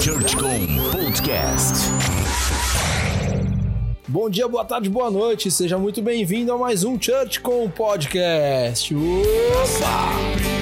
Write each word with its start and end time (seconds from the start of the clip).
Churchcom 0.00 0.66
Podcast. 0.92 1.90
Bom 4.08 4.30
dia, 4.30 4.48
boa 4.48 4.64
tarde, 4.64 4.88
boa 4.88 5.10
noite. 5.10 5.50
Seja 5.50 5.76
muito 5.76 6.00
bem-vindo 6.00 6.50
a 6.52 6.56
mais 6.56 6.84
um 6.84 6.98
Church 6.98 7.38
com 7.40 7.68
Podcast. 7.68 8.94
Opa! 8.94 10.59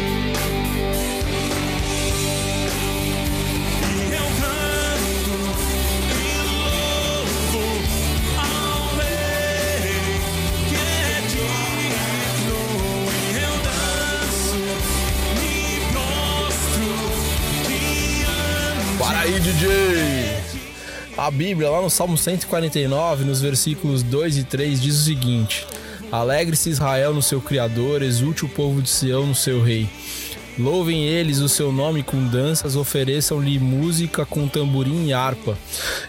A 21.29 21.31
Bíblia, 21.31 21.69
lá 21.69 21.83
no 21.83 21.91
Salmo 21.91 22.17
149, 22.17 23.23
nos 23.23 23.43
versículos 23.43 24.03
2 24.03 24.39
e 24.39 24.45
3, 24.45 24.81
diz 24.81 24.97
o 24.97 25.05
seguinte: 25.05 25.67
Alegre-se 26.11 26.71
Israel 26.71 27.13
no 27.13 27.21
seu 27.21 27.39
Criador, 27.39 28.01
exulte 28.01 28.47
o 28.47 28.49
povo 28.49 28.81
de 28.81 28.89
Sião 28.89 29.27
no 29.27 29.35
seu 29.35 29.63
Rei. 29.63 29.91
Louvem 30.59 31.05
eles 31.05 31.41
o 31.41 31.49
seu 31.49 31.71
nome 31.71 32.03
com 32.03 32.27
danças, 32.27 32.77
ofereçam-lhe 32.77 33.59
música 33.59 34.25
com 34.25 34.49
tamborim 34.49 35.09
e 35.09 35.13
harpa. 35.13 35.59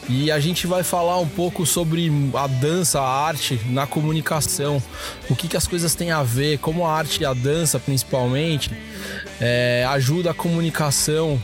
E 0.08 0.32
a 0.32 0.40
gente 0.40 0.66
vai 0.66 0.84
falar 0.84 1.20
um 1.20 1.28
pouco 1.28 1.66
sobre 1.66 2.10
a 2.34 2.48
dança, 2.48 3.02
a 3.02 3.26
arte 3.26 3.60
na 3.66 3.86
comunicação, 3.86 4.82
o 5.30 5.36
que, 5.36 5.50
que 5.50 5.58
as 5.58 5.68
coisas 5.68 5.94
têm 5.96 6.12
a 6.12 6.24
ver, 6.24 6.60
como 6.60 6.86
a 6.86 6.94
arte 6.94 7.24
e 7.24 7.26
a 7.26 7.34
dança, 7.34 7.78
principalmente, 7.78 8.72
é, 9.42 9.86
ajuda 9.90 10.32
a 10.32 10.34
comunicação 10.34 11.38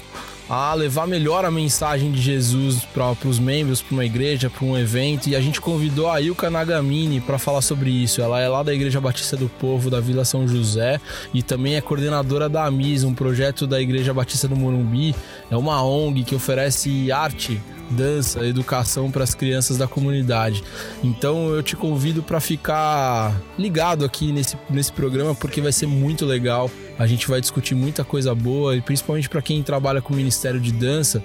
a 0.49 0.73
levar 0.73 1.07
melhor 1.07 1.43
a 1.43 1.51
mensagem 1.51 2.11
de 2.11 2.21
Jesus 2.21 2.85
para 2.93 3.15
os 3.25 3.39
membros, 3.39 3.81
para 3.81 3.93
uma 3.93 4.05
igreja, 4.05 4.49
para 4.49 4.65
um 4.65 4.77
evento. 4.77 5.27
E 5.27 5.35
a 5.35 5.41
gente 5.41 5.59
convidou 5.59 6.09
a 6.09 6.21
Ilka 6.21 6.49
Nagamini 6.49 7.19
para 7.19 7.39
falar 7.39 7.61
sobre 7.61 7.89
isso. 7.89 8.21
Ela 8.21 8.39
é 8.39 8.47
lá 8.47 8.61
da 8.61 8.73
Igreja 8.73 9.01
Batista 9.01 9.35
do 9.35 9.49
Povo, 9.49 9.89
da 9.89 9.99
Vila 9.99 10.23
São 10.23 10.47
José, 10.47 10.99
e 11.33 11.41
também 11.41 11.75
é 11.75 11.81
coordenadora 11.81 12.47
da 12.47 12.65
AMIS, 12.65 13.03
um 13.03 13.13
projeto 13.13 13.65
da 13.65 13.81
Igreja 13.81 14.13
Batista 14.13 14.47
do 14.47 14.55
Morumbi. 14.55 15.15
É 15.49 15.57
uma 15.57 15.83
ONG 15.83 16.23
que 16.23 16.35
oferece 16.35 17.11
arte 17.11 17.59
dança, 17.89 18.45
educação 18.45 19.11
para 19.11 19.23
as 19.23 19.33
crianças 19.33 19.77
da 19.77 19.87
comunidade. 19.87 20.63
Então 21.03 21.49
eu 21.49 21.61
te 21.61 21.75
convido 21.75 22.23
para 22.23 22.39
ficar 22.39 23.39
ligado 23.57 24.05
aqui 24.05 24.31
nesse, 24.31 24.57
nesse 24.69 24.91
programa 24.91 25.35
porque 25.35 25.61
vai 25.61 25.71
ser 25.71 25.87
muito 25.87 26.25
legal. 26.25 26.69
A 26.97 27.05
gente 27.05 27.27
vai 27.27 27.41
discutir 27.41 27.75
muita 27.75 28.03
coisa 28.03 28.33
boa 28.33 28.75
e 28.75 28.81
principalmente 28.81 29.29
para 29.29 29.41
quem 29.41 29.61
trabalha 29.61 30.01
com 30.01 30.13
o 30.13 30.15
Ministério 30.15 30.59
de 30.59 30.71
Dança. 30.71 31.23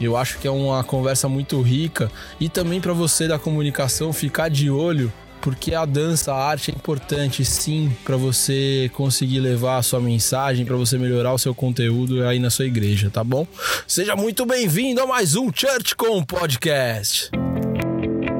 Eu 0.00 0.16
acho 0.16 0.38
que 0.38 0.46
é 0.46 0.50
uma 0.50 0.82
conversa 0.84 1.28
muito 1.28 1.60
rica 1.60 2.10
e 2.38 2.48
também 2.48 2.80
para 2.80 2.92
você 2.92 3.26
da 3.26 3.38
comunicação 3.38 4.12
ficar 4.12 4.48
de 4.48 4.70
olho 4.70 5.12
porque 5.40 5.74
a 5.74 5.84
dança, 5.84 6.32
a 6.32 6.48
arte 6.48 6.70
é 6.70 6.74
importante 6.74 7.44
sim 7.44 7.94
para 8.04 8.16
você 8.16 8.90
conseguir 8.94 9.40
levar 9.40 9.78
a 9.78 9.82
sua 9.82 10.00
mensagem, 10.00 10.66
para 10.66 10.76
você 10.76 10.98
melhorar 10.98 11.32
o 11.32 11.38
seu 11.38 11.54
conteúdo 11.54 12.26
aí 12.26 12.38
na 12.38 12.50
sua 12.50 12.66
igreja, 12.66 13.10
tá 13.10 13.22
bom? 13.22 13.46
Seja 13.86 14.16
muito 14.16 14.44
bem-vindo 14.44 15.00
a 15.00 15.06
mais 15.06 15.36
um 15.36 15.50
Church 15.52 15.94
Com 15.94 16.22
Podcast. 16.24 17.30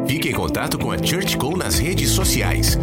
Fique 0.06 0.28
em 0.28 0.32
contato 0.32 0.78
com 0.78 0.90
a 0.90 0.98
ChurchCom 0.98 1.56
nas 1.56 1.78
redes 1.78 2.10
sociais. 2.10 2.78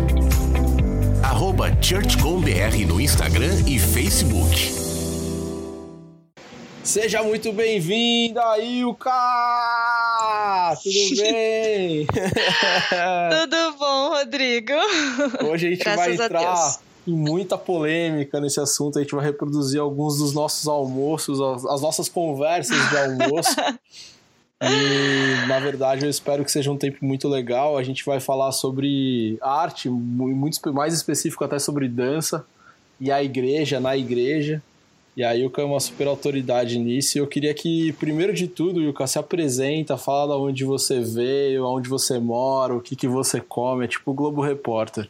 Arroba 1.65 1.81
ChurchComBR 1.81 2.85
no 2.85 3.01
Instagram 3.01 3.63
e 3.65 3.79
Facebook. 3.79 4.71
Seja 6.83 7.23
muito 7.23 7.51
bem-vinda, 7.51 8.59
Ilka! 8.59 9.11
Tudo 10.83 11.17
bem? 11.21 12.05
Tudo 13.31 13.77
bom, 13.79 14.09
Rodrigo? 14.09 14.73
Hoje 15.49 15.67
a 15.67 15.69
gente 15.71 15.83
Graças 15.83 16.05
vai 16.05 16.13
entrar 16.13 16.77
em 17.07 17.13
muita 17.15 17.57
polêmica 17.57 18.39
nesse 18.39 18.59
assunto. 18.59 18.99
A 18.99 19.01
gente 19.01 19.15
vai 19.15 19.25
reproduzir 19.25 19.81
alguns 19.81 20.19
dos 20.19 20.33
nossos 20.33 20.67
almoços, 20.67 21.41
as, 21.41 21.65
as 21.65 21.81
nossas 21.81 22.07
conversas 22.07 22.77
de 22.89 22.97
almoço. 22.97 23.55
E, 24.61 25.47
na 25.47 25.59
verdade, 25.59 26.05
eu 26.05 26.09
espero 26.09 26.45
que 26.45 26.51
seja 26.51 26.71
um 26.71 26.77
tempo 26.77 27.03
muito 27.05 27.27
legal. 27.27 27.77
A 27.77 27.83
gente 27.83 28.05
vai 28.05 28.19
falar 28.19 28.51
sobre 28.51 29.37
arte, 29.41 29.89
muito 29.89 30.73
mais 30.73 30.93
específico 30.93 31.43
até 31.43 31.59
sobre 31.59 31.87
dança 31.87 32.45
e 32.99 33.11
a 33.11 33.21
igreja, 33.21 33.79
na 33.79 33.97
igreja. 33.97 34.61
E 35.15 35.23
a 35.23 35.31
Yuka 35.31 35.61
é 35.61 35.65
uma 35.65 35.79
super 35.79 36.07
autoridade 36.07 36.77
nisso. 36.77 37.17
E 37.17 37.21
eu 37.21 37.27
queria 37.27 37.53
que, 37.53 37.93
primeiro 37.93 38.33
de 38.33 38.47
tudo, 38.47 38.81
Yuka, 38.81 39.07
se 39.07 39.17
apresenta, 39.17 39.97
fala 39.97 40.35
de 40.35 40.41
onde 40.41 40.63
você 40.65 40.99
veio, 40.99 41.65
onde 41.65 41.87
você 41.87 42.19
mora, 42.19 42.75
o 42.75 42.81
que, 42.81 42.95
que 42.95 43.07
você 43.07 43.39
come, 43.39 43.85
é 43.85 43.87
tipo 43.87 44.11
o 44.11 44.13
Globo 44.13 44.41
Repórter. 44.41 45.09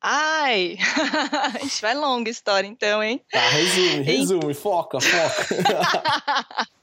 Ai! 0.00 0.78
A 1.54 1.58
gente 1.58 1.82
vai 1.82 1.94
longa 1.94 2.30
história 2.30 2.66
então, 2.66 3.02
hein? 3.02 3.20
Tá, 3.30 3.46
resume, 3.48 4.02
resume, 4.02 4.54
foca, 4.54 4.98
foca. 5.00 6.66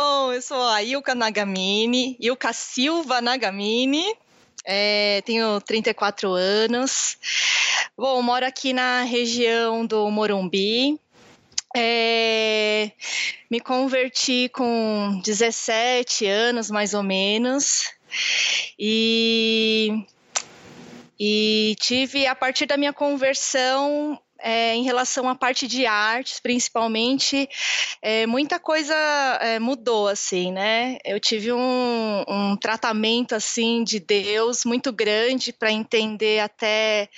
Bom, 0.00 0.32
eu 0.32 0.40
sou 0.40 0.62
a 0.62 0.80
Ilka 0.80 1.12
Nagamini, 1.12 2.16
Ilka 2.20 2.52
Silva 2.52 3.20
Nagamini, 3.20 4.04
é, 4.64 5.20
tenho 5.22 5.60
34 5.60 6.30
anos. 6.34 7.18
Bom, 7.96 8.22
moro 8.22 8.46
aqui 8.46 8.72
na 8.72 9.02
região 9.02 9.84
do 9.84 10.08
Morumbi. 10.08 11.00
É, 11.76 12.92
me 13.50 13.58
converti 13.58 14.48
com 14.50 15.20
17 15.24 16.26
anos, 16.26 16.70
mais 16.70 16.94
ou 16.94 17.02
menos. 17.02 17.90
E, 18.78 20.06
e 21.18 21.74
tive, 21.80 22.24
a 22.28 22.36
partir 22.36 22.66
da 22.66 22.76
minha 22.76 22.92
conversão, 22.92 24.16
é, 24.40 24.74
em 24.74 24.84
relação 24.84 25.28
à 25.28 25.34
parte 25.34 25.66
de 25.66 25.86
artes, 25.86 26.40
principalmente, 26.40 27.48
é, 28.00 28.26
muita 28.26 28.58
coisa 28.58 28.94
é, 29.40 29.58
mudou, 29.58 30.08
assim, 30.08 30.52
né? 30.52 30.98
Eu 31.04 31.18
tive 31.18 31.52
um, 31.52 32.24
um 32.28 32.56
tratamento, 32.56 33.34
assim, 33.34 33.82
de 33.82 33.98
Deus 33.98 34.64
muito 34.64 34.92
grande 34.92 35.52
para 35.52 35.72
entender 35.72 36.40
até 36.40 37.08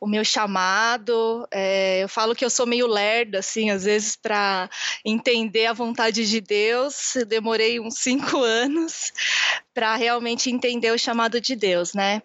o 0.00 0.06
meu 0.06 0.24
chamado. 0.24 1.46
É, 1.50 2.02
eu 2.02 2.08
falo 2.08 2.34
que 2.34 2.44
eu 2.44 2.50
sou 2.50 2.66
meio 2.66 2.86
lerda, 2.86 3.40
assim, 3.40 3.70
às 3.70 3.84
vezes, 3.84 4.16
para 4.16 4.68
entender 5.04 5.66
a 5.66 5.72
vontade 5.72 6.28
de 6.28 6.40
Deus. 6.40 7.14
Eu 7.16 7.26
demorei 7.26 7.78
uns 7.78 7.98
cinco 7.98 8.38
anos 8.42 9.12
para 9.74 9.94
realmente 9.96 10.50
entender 10.50 10.92
o 10.92 10.98
chamado 10.98 11.40
de 11.40 11.54
Deus, 11.54 11.94
né? 11.94 12.22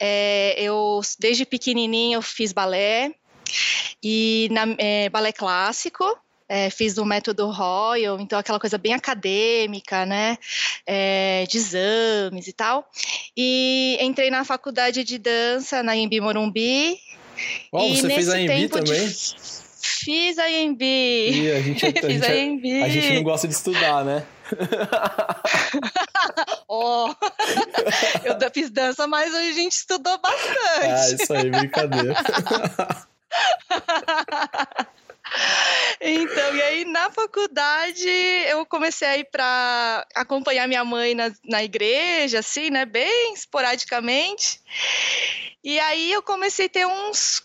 É, 0.00 0.54
eu, 0.60 1.00
desde 1.18 1.44
pequenininha, 1.44 2.16
eu 2.16 2.22
fiz 2.22 2.52
balé, 2.52 3.12
e 4.02 4.48
na, 4.50 4.62
é, 4.78 5.08
balé 5.08 5.32
clássico, 5.32 6.04
é, 6.48 6.70
fiz 6.70 6.96
o 6.96 7.04
método 7.04 7.50
Royal, 7.50 8.18
então 8.20 8.38
aquela 8.38 8.58
coisa 8.58 8.78
bem 8.78 8.94
acadêmica, 8.94 10.06
né, 10.06 10.38
é, 10.86 11.44
de 11.46 11.58
exames 11.58 12.48
e 12.48 12.52
tal. 12.52 12.88
E 13.36 13.98
entrei 14.00 14.30
na 14.30 14.44
faculdade 14.44 15.04
de 15.04 15.18
dança 15.18 15.82
na 15.82 15.94
Embi 15.94 16.20
Morumbi. 16.20 16.98
E 17.72 17.96
você 17.96 18.08
fez 18.08 18.28
a 18.30 18.40
Embi 18.40 18.68
também? 18.68 19.08
De... 19.08 19.58
Fiz 19.80 20.38
a. 20.38 20.48
E 20.48 21.52
a 21.52 21.60
gente, 21.60 21.86
fiz 22.00 22.22
a, 22.22 22.28
gente, 22.28 22.82
a, 22.82 22.84
a 22.84 22.88
gente 22.88 23.14
não 23.14 23.22
gosta 23.22 23.46
de 23.46 23.54
estudar, 23.54 24.04
né? 24.04 24.26
oh, 26.68 27.14
eu 28.24 28.50
fiz 28.52 28.70
dança, 28.70 29.06
mas 29.06 29.34
a 29.34 29.52
gente 29.52 29.72
estudou 29.72 30.18
bastante. 30.18 30.56
Ah, 30.82 31.14
isso 31.14 31.34
aí, 31.34 31.50
brincadeira. 31.50 32.14
Então, 36.00 36.56
e 36.56 36.62
aí 36.62 36.84
na 36.84 37.10
faculdade 37.10 38.08
eu 38.48 38.64
comecei 38.64 39.06
a 39.06 39.18
ir 39.18 39.24
para 39.30 40.06
acompanhar 40.14 40.66
minha 40.66 40.84
mãe 40.84 41.14
na, 41.14 41.30
na 41.44 41.62
igreja, 41.62 42.38
assim, 42.38 42.70
né, 42.70 42.84
bem 42.84 43.34
esporadicamente. 43.34 44.60
E 45.62 45.78
aí 45.80 46.12
eu 46.12 46.22
comecei 46.22 46.66
a 46.66 46.70
ter 46.70 46.86
uns 46.86 47.42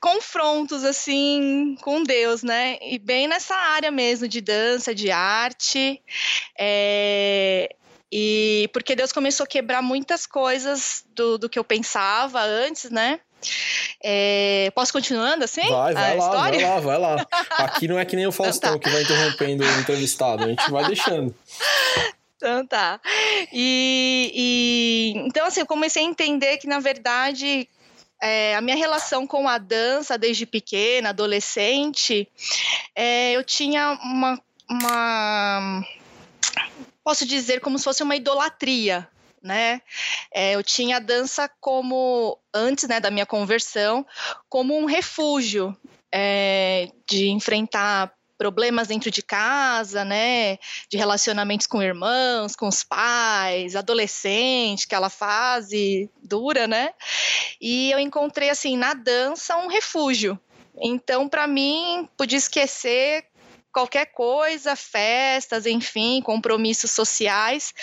confrontos 0.00 0.84
assim 0.84 1.76
com 1.82 2.02
Deus, 2.02 2.42
né? 2.42 2.78
E 2.80 2.98
bem 2.98 3.26
nessa 3.26 3.54
área 3.54 3.90
mesmo 3.90 4.28
de 4.28 4.40
dança, 4.40 4.94
de 4.94 5.10
arte. 5.10 6.00
É... 6.58 7.74
E 8.10 8.70
porque 8.72 8.94
Deus 8.94 9.12
começou 9.12 9.44
a 9.44 9.48
quebrar 9.48 9.82
muitas 9.82 10.26
coisas 10.26 11.04
do, 11.08 11.38
do 11.38 11.48
que 11.48 11.58
eu 11.58 11.64
pensava 11.64 12.40
antes, 12.40 12.90
né? 12.90 13.20
É, 14.02 14.70
posso 14.74 14.92
continuando 14.92 15.44
assim? 15.44 15.68
Vai, 15.68 15.94
vai 15.94 16.16
lá, 16.16 16.24
história? 16.26 16.60
vai 16.60 16.68
lá, 16.68 16.80
vai 16.80 16.98
lá. 16.98 17.26
Aqui 17.58 17.88
não 17.88 17.98
é 17.98 18.04
que 18.04 18.16
nem 18.16 18.26
o 18.26 18.28
então 18.28 18.44
Faustão 18.44 18.76
então 18.76 18.80
tá. 18.80 18.88
que 18.88 18.94
vai 18.94 19.02
interrompendo 19.02 19.64
o 19.64 19.80
entrevistado, 19.80 20.44
a 20.44 20.48
gente 20.48 20.70
vai 20.70 20.84
deixando. 20.88 21.34
Então 22.36 22.66
tá. 22.66 23.00
E, 23.52 24.32
e, 24.34 25.18
então 25.26 25.46
assim, 25.46 25.60
eu 25.60 25.66
comecei 25.66 26.02
a 26.02 26.06
entender 26.06 26.58
que 26.58 26.66
na 26.66 26.78
verdade 26.78 27.68
é, 28.22 28.54
a 28.56 28.60
minha 28.60 28.76
relação 28.76 29.26
com 29.26 29.48
a 29.48 29.58
dança 29.58 30.16
desde 30.16 30.46
pequena, 30.46 31.10
adolescente, 31.10 32.28
é, 32.94 33.32
eu 33.32 33.44
tinha 33.44 33.98
uma, 34.02 34.40
uma 34.68 35.84
posso 37.04 37.24
dizer, 37.26 37.60
como 37.60 37.78
se 37.78 37.84
fosse 37.84 38.02
uma 38.02 38.16
idolatria, 38.16 39.08
né? 39.46 39.80
É, 40.34 40.54
eu 40.54 40.62
tinha 40.62 40.96
a 40.96 41.00
dança 41.00 41.48
como, 41.60 42.38
antes 42.52 42.88
né, 42.88 43.00
da 43.00 43.10
minha 43.10 43.24
conversão, 43.24 44.04
como 44.48 44.76
um 44.76 44.84
refúgio 44.84 45.76
é, 46.12 46.90
de 47.08 47.28
enfrentar 47.28 48.12
problemas 48.36 48.88
dentro 48.88 49.10
de 49.10 49.22
casa, 49.22 50.04
né, 50.04 50.58
de 50.90 50.96
relacionamentos 50.96 51.66
com 51.66 51.82
irmãos, 51.82 52.54
com 52.54 52.68
os 52.68 52.84
pais, 52.84 53.74
adolescente, 53.74 54.84
aquela 54.84 55.08
fase 55.08 56.10
dura, 56.22 56.66
né? 56.66 56.92
E 57.60 57.90
eu 57.90 57.98
encontrei 57.98 58.50
assim 58.50 58.76
na 58.76 58.92
dança 58.92 59.56
um 59.56 59.68
refúgio. 59.68 60.38
Então, 60.78 61.28
para 61.28 61.46
mim, 61.46 62.06
podia 62.16 62.36
esquecer 62.36 63.24
qualquer 63.76 64.06
coisa, 64.06 64.74
festas, 64.74 65.66
enfim, 65.66 66.22
compromissos 66.22 66.90
sociais, 66.92 67.74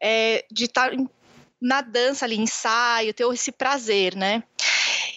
é, 0.00 0.44
de 0.48 0.66
estar 0.66 0.92
na 1.60 1.80
dança 1.80 2.24
ali, 2.24 2.38
ensaio, 2.38 3.12
ter 3.12 3.26
esse 3.26 3.50
prazer, 3.50 4.14
né? 4.14 4.44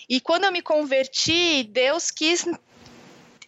E 0.10 0.20
quando 0.20 0.46
eu 0.46 0.52
me 0.52 0.64
converti, 0.64 1.64
Deus 1.66 2.10
quis 2.10 2.44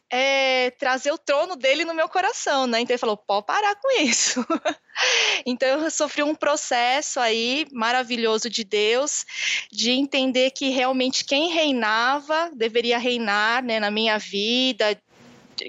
é, 0.08 0.70
trazer 0.70 1.12
o 1.12 1.18
trono 1.18 1.56
dele 1.56 1.84
no 1.84 1.96
meu 1.96 2.08
coração, 2.08 2.68
né? 2.68 2.80
Então 2.80 2.94
ele 2.94 3.00
falou, 3.00 3.18
pode 3.18 3.48
parar 3.48 3.74
com 3.78 4.00
isso. 4.00 4.46
então 5.48 5.68
eu 5.68 5.90
sofri 5.90 6.22
um 6.22 6.36
processo 6.36 7.20
aí 7.20 7.66
maravilhoso 7.72 8.52
de 8.52 8.64
Deus, 8.64 9.26
de 9.72 9.94
entender 9.94 10.52
que 10.52 10.70
realmente 10.70 11.26
quem 11.26 11.50
reinava 11.50 12.52
deveria 12.54 13.00
reinar 13.00 13.64
né, 13.64 13.80
na 13.80 13.90
minha 13.90 14.20
vida, 14.20 14.96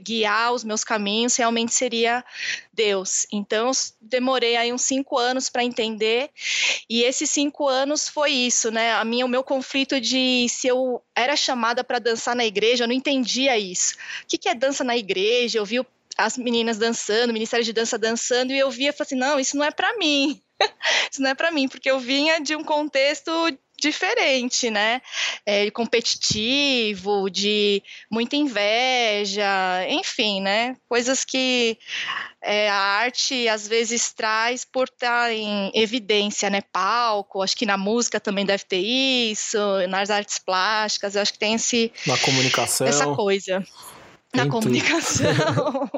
guiar 0.03 0.53
os 0.53 0.65
meus 0.65 0.85
caminhos 0.85 1.37
realmente 1.37 1.75
seria 1.75 2.25
Deus. 2.73 3.27
Então, 3.33 3.71
demorei 4.01 4.57
aí 4.57 4.73
uns 4.73 4.83
cinco 4.83 5.19
anos 5.19 5.49
para 5.49 5.65
entender, 5.65 6.31
e 6.89 7.03
esses 7.03 7.31
cinco 7.31 7.69
anos 7.69 8.09
foi 8.09 8.31
isso, 8.31 8.71
né? 8.71 8.93
A 8.93 9.05
minha, 9.05 9.27
o 9.27 9.29
meu 9.29 9.43
conflito 9.43 10.01
de 10.01 10.47
se 10.49 10.69
eu 10.69 11.03
era 11.15 11.37
chamada 11.37 11.83
para 11.83 11.99
dançar 11.99 12.37
na 12.37 12.45
igreja, 12.45 12.85
eu 12.85 12.89
não 12.89 12.95
entendia 12.95 13.59
isso. 13.59 13.95
O 14.23 14.27
que, 14.29 14.39
que 14.39 14.49
é 14.49 14.55
dança 14.55 14.85
na 14.85 14.97
igreja? 14.97 15.59
Eu 15.59 15.65
vi 15.65 15.85
as 16.17 16.37
meninas 16.37 16.79
dançando, 16.79 17.31
o 17.31 17.33
Ministério 17.33 17.65
de 17.65 17.73
Dança 17.73 17.97
dançando, 17.97 18.53
e 18.53 18.59
eu 18.59 18.71
via 18.71 18.91
e 18.91 18.93
falei 18.93 19.07
assim: 19.07 19.17
não, 19.17 19.39
isso 19.39 19.57
não 19.57 19.65
é 19.65 19.71
para 19.71 19.97
mim. 19.97 20.43
isso 21.11 21.23
não 21.23 21.31
é 21.31 21.35
para 21.35 21.53
mim, 21.53 21.69
porque 21.69 21.91
eu 21.91 22.01
vinha 22.01 22.41
de 22.41 22.57
um 22.57 22.65
contexto 22.65 23.31
diferente, 23.81 24.71
né? 24.71 25.01
É, 25.47 25.71
competitivo, 25.71 27.31
de 27.31 27.83
muita 28.11 28.37
inveja, 28.37 29.47
enfim, 29.89 30.41
né? 30.41 30.77
Coisas 30.89 31.25
que 31.25 31.79
é, 32.43 32.69
a 32.69 32.75
arte 32.75 33.49
às 33.49 33.69
vezes 33.69 34.13
traz 34.13 34.65
por 34.65 34.89
estar 34.89 35.33
em 35.33 35.71
evidência, 35.75 36.51
né? 36.51 36.61
Palco, 36.73 37.43
acho 37.43 37.57
que 37.57 37.67
na 37.67 37.79
música 37.79 38.19
também 38.19 38.45
deve 38.45 38.65
ter 38.65 38.81
isso, 38.81 39.59
nas 39.89 40.11
artes 40.11 40.39
plásticas, 40.39 41.17
acho 41.17 41.33
que 41.33 41.39
tem 41.39 41.55
esse 41.55 41.93
na 42.07 42.19
comunicação 42.19 42.87
essa 42.87 43.07
coisa. 43.15 43.65
na 44.35 44.49
comunicação. 44.49 45.29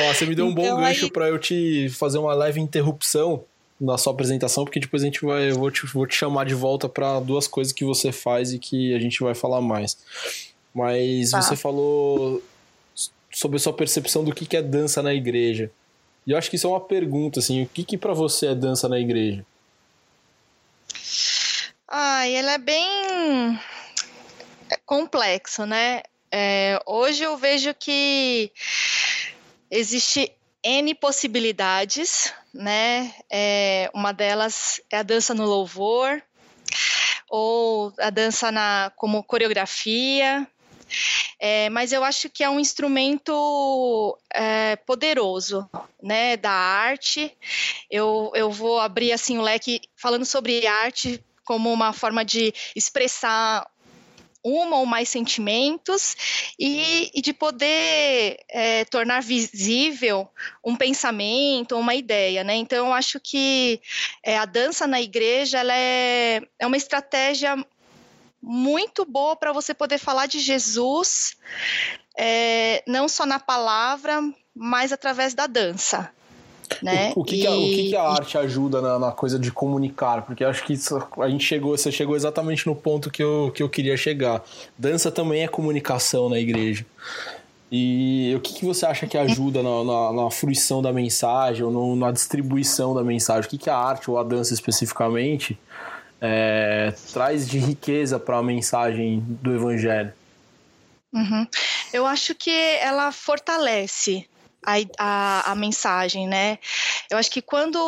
Ó, 0.00 0.12
você 0.12 0.26
me 0.26 0.34
deu 0.34 0.46
um 0.46 0.50
então, 0.50 0.62
bom 0.62 0.80
gancho 0.80 1.04
aí... 1.04 1.10
para 1.10 1.28
eu 1.28 1.38
te 1.38 1.88
fazer 1.90 2.18
uma 2.18 2.34
leve 2.34 2.60
interrupção 2.60 3.46
na 3.80 3.98
sua 3.98 4.12
apresentação, 4.12 4.64
porque 4.64 4.80
depois 4.80 5.02
a 5.02 5.06
gente 5.06 5.24
vai, 5.24 5.50
eu 5.50 5.56
vou 5.56 5.70
te, 5.70 5.86
vou 5.86 6.06
te 6.06 6.14
chamar 6.14 6.44
de 6.44 6.54
volta 6.54 6.88
para 6.88 7.20
duas 7.20 7.46
coisas 7.46 7.72
que 7.72 7.84
você 7.84 8.12
faz 8.12 8.52
e 8.52 8.58
que 8.58 8.94
a 8.94 8.98
gente 8.98 9.22
vai 9.22 9.34
falar 9.34 9.60
mais. 9.60 9.98
Mas 10.72 11.30
tá. 11.30 11.42
você 11.42 11.56
falou 11.56 12.42
sobre 13.32 13.56
a 13.56 13.60
sua 13.60 13.72
percepção 13.72 14.24
do 14.24 14.34
que, 14.34 14.46
que 14.46 14.56
é 14.56 14.62
dança 14.62 15.02
na 15.02 15.12
igreja. 15.12 15.70
E 16.26 16.30
eu 16.30 16.38
acho 16.38 16.48
que 16.48 16.56
isso 16.56 16.66
é 16.66 16.70
uma 16.70 16.80
pergunta, 16.80 17.40
assim, 17.40 17.62
o 17.62 17.66
que, 17.66 17.84
que 17.84 17.98
para 17.98 18.14
você 18.14 18.48
é 18.48 18.54
dança 18.54 18.88
na 18.88 18.98
igreja? 18.98 19.44
Ai, 21.88 22.34
ela 22.34 22.52
é 22.52 22.58
bem 22.58 23.60
complexo, 24.86 25.66
né? 25.66 26.02
É, 26.32 26.80
hoje 26.86 27.22
eu 27.22 27.36
vejo 27.36 27.74
que 27.74 28.50
existe 29.70 30.32
N 30.64 30.94
possibilidades, 30.94 32.32
né? 32.52 33.14
É, 33.30 33.90
uma 33.92 34.12
delas 34.12 34.80
é 34.90 34.96
a 34.96 35.02
dança 35.02 35.34
no 35.34 35.44
louvor, 35.44 36.22
ou 37.28 37.92
a 37.98 38.10
dança 38.10 38.50
na, 38.50 38.90
como 38.96 39.22
coreografia, 39.22 40.48
é, 41.38 41.68
mas 41.70 41.92
eu 41.92 42.04
acho 42.04 42.30
que 42.30 42.42
é 42.42 42.48
um 42.48 42.60
instrumento 42.60 44.16
é, 44.32 44.76
poderoso, 44.76 45.68
né, 46.02 46.36
da 46.36 46.50
arte. 46.50 47.36
Eu, 47.90 48.30
eu 48.34 48.50
vou 48.50 48.80
abrir 48.80 49.12
assim 49.12 49.38
o 49.38 49.42
leque 49.42 49.80
falando 49.96 50.24
sobre 50.24 50.66
arte 50.66 51.22
como 51.44 51.70
uma 51.72 51.92
forma 51.92 52.24
de 52.24 52.54
expressar 52.74 53.66
uma 54.44 54.76
ou 54.76 54.84
mais 54.84 55.08
sentimentos 55.08 56.14
e, 56.58 57.10
e 57.14 57.22
de 57.22 57.32
poder 57.32 58.36
é, 58.50 58.84
tornar 58.84 59.22
visível 59.22 60.28
um 60.62 60.76
pensamento, 60.76 61.78
uma 61.78 61.94
ideia, 61.94 62.44
né? 62.44 62.54
Então, 62.54 62.88
eu 62.88 62.92
acho 62.92 63.18
que 63.18 63.80
é, 64.22 64.36
a 64.36 64.44
dança 64.44 64.86
na 64.86 65.00
igreja 65.00 65.60
ela 65.60 65.74
é, 65.74 66.42
é 66.58 66.66
uma 66.66 66.76
estratégia 66.76 67.56
muito 68.42 69.06
boa 69.06 69.34
para 69.34 69.52
você 69.52 69.72
poder 69.72 69.96
falar 69.96 70.26
de 70.26 70.38
Jesus, 70.38 71.36
é, 72.18 72.82
não 72.86 73.08
só 73.08 73.24
na 73.24 73.40
palavra, 73.40 74.20
mas 74.54 74.92
através 74.92 75.32
da 75.32 75.46
dança. 75.46 76.12
Né? 76.82 77.12
O, 77.14 77.20
o, 77.20 77.24
que, 77.24 77.36
e, 77.36 77.40
que, 77.40 77.46
a, 77.46 77.50
o 77.50 77.60
que, 77.60 77.88
que, 77.90 77.96
a, 77.96 78.02
arte 78.02 78.38
ajuda 78.38 78.80
na, 78.80 78.98
na, 78.98 79.12
coisa 79.12 79.38
de 79.38 79.50
comunicar? 79.50 80.22
Porque 80.22 80.44
acho 80.44 80.64
que 80.64 80.72
isso, 80.72 80.96
a 81.18 81.28
gente 81.28 81.44
chegou, 81.44 81.76
você 81.76 81.90
chegou 81.92 82.16
exatamente 82.16 82.66
no 82.66 82.74
ponto 82.74 83.10
que 83.10 83.22
eu, 83.22 83.52
que 83.54 83.62
eu 83.62 83.68
queria 83.68 83.96
chegar. 83.96 84.42
Dança 84.78 85.10
também 85.10 85.42
é 85.42 85.48
comunicação 85.48 86.28
na 86.28 86.38
igreja. 86.38 86.84
E 87.70 88.32
o 88.36 88.40
que, 88.40 88.54
que 88.54 88.64
você 88.64 88.86
acha 88.86 89.06
que 89.06 89.18
ajuda 89.18 89.62
na, 89.62 89.84
na, 89.84 90.12
na 90.12 90.30
fruição 90.30 90.80
da 90.80 90.92
mensagem 90.92 91.64
ou 91.64 91.72
no, 91.72 91.96
na 91.96 92.12
distribuição 92.12 92.94
da 92.94 93.02
mensagem? 93.02 93.46
O 93.46 93.50
que, 93.50 93.58
que 93.58 93.70
a 93.70 93.76
arte 93.76 94.10
ou 94.10 94.18
a 94.18 94.22
dança 94.22 94.54
especificamente 94.54 95.58
é, 96.20 96.94
traz 97.12 97.48
de 97.48 97.58
riqueza 97.58 98.18
para 98.18 98.38
a 98.38 98.42
mensagem 98.42 99.20
do 99.26 99.54
evangelho? 99.54 100.12
Uhum. 101.12 101.46
Eu 101.92 102.06
acho 102.06 102.34
que 102.34 102.50
ela 102.50 103.10
fortalece 103.12 104.26
a, 104.64 104.74
a, 104.98 105.52
a, 105.52 105.54
mensagem, 105.54 106.26
né? 106.26 106.58
Eu 107.10 107.18
acho 107.18 107.30
que 107.30 107.42
quando 107.42 107.78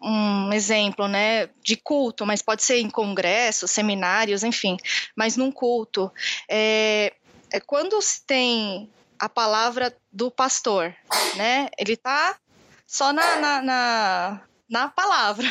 um 0.00 0.52
exemplo, 0.52 1.08
né, 1.08 1.48
de 1.62 1.76
culto, 1.76 2.26
mas 2.26 2.42
pode 2.42 2.62
ser 2.62 2.78
em 2.78 2.90
congressos, 2.90 3.70
seminários, 3.70 4.44
enfim, 4.44 4.76
mas 5.16 5.36
num 5.36 5.50
culto, 5.50 6.12
é, 6.48 7.12
é 7.52 7.60
quando 7.60 8.00
se 8.00 8.24
tem 8.26 8.90
a 9.18 9.28
palavra 9.28 9.94
do 10.12 10.30
pastor, 10.30 10.94
né? 11.36 11.68
Ele 11.78 11.96
tá 11.96 12.36
só 12.86 13.12
na, 13.12 13.36
na, 13.36 13.62
na, 13.62 14.40
na 14.68 14.88
palavra. 14.88 15.46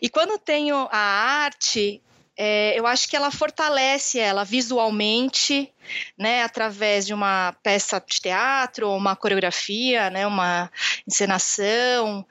E 0.00 0.08
quando 0.08 0.38
tenho 0.38 0.88
a 0.90 0.98
arte, 0.98 2.02
é, 2.36 2.78
eu 2.78 2.86
acho 2.86 3.08
que 3.08 3.16
ela 3.16 3.30
fortalece 3.30 4.18
ela 4.18 4.44
visualmente, 4.44 5.72
né, 6.16 6.42
através 6.42 7.06
de 7.06 7.12
uma 7.12 7.54
peça 7.62 8.00
de 8.00 8.20
teatro, 8.20 8.90
uma 8.90 9.14
coreografia, 9.14 10.10
né, 10.10 10.26
uma 10.26 10.70
encenação, 11.06 12.26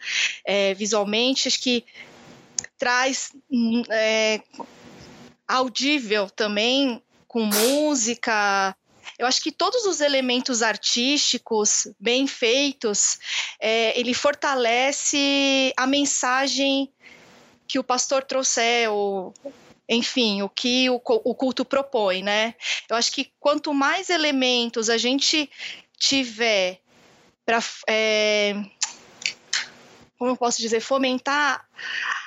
é, 0.46 0.74
visualmente, 0.74 1.48
acho 1.48 1.62
que 1.62 1.86
traz 2.78 3.32
é, 3.92 4.42
audível 5.48 6.30
também, 6.30 7.02
com 7.28 7.44
música, 7.46 8.76
eu 9.20 9.28
acho 9.28 9.42
que 9.42 9.52
todos 9.52 9.86
os 9.86 10.00
elementos 10.00 10.62
artísticos 10.62 11.88
bem 12.00 12.26
feitos, 12.26 13.20
é, 13.60 14.00
ele 14.00 14.14
fortalece 14.14 15.74
a 15.76 15.86
mensagem 15.86 16.90
que 17.68 17.78
o 17.78 17.84
pastor 17.84 18.24
trouxer, 18.24 18.90
ou 18.90 19.34
enfim, 19.90 20.44
o 20.44 20.50
que 20.50 20.90
o, 20.90 21.02
o 21.04 21.34
culto 21.34 21.66
propõe, 21.66 22.22
né? 22.22 22.54
Eu 22.88 22.96
acho 22.96 23.12
que 23.12 23.32
quanto 23.40 23.74
mais 23.74 24.10
elementos 24.10 24.90
a 24.90 24.98
gente 24.98 25.50
tiver 25.98 26.80
para 27.44 27.60
é, 27.90 28.54
como 30.20 30.32
eu 30.32 30.38
posso 30.38 30.62
dizer, 30.62 30.82
fomentar 30.82 31.66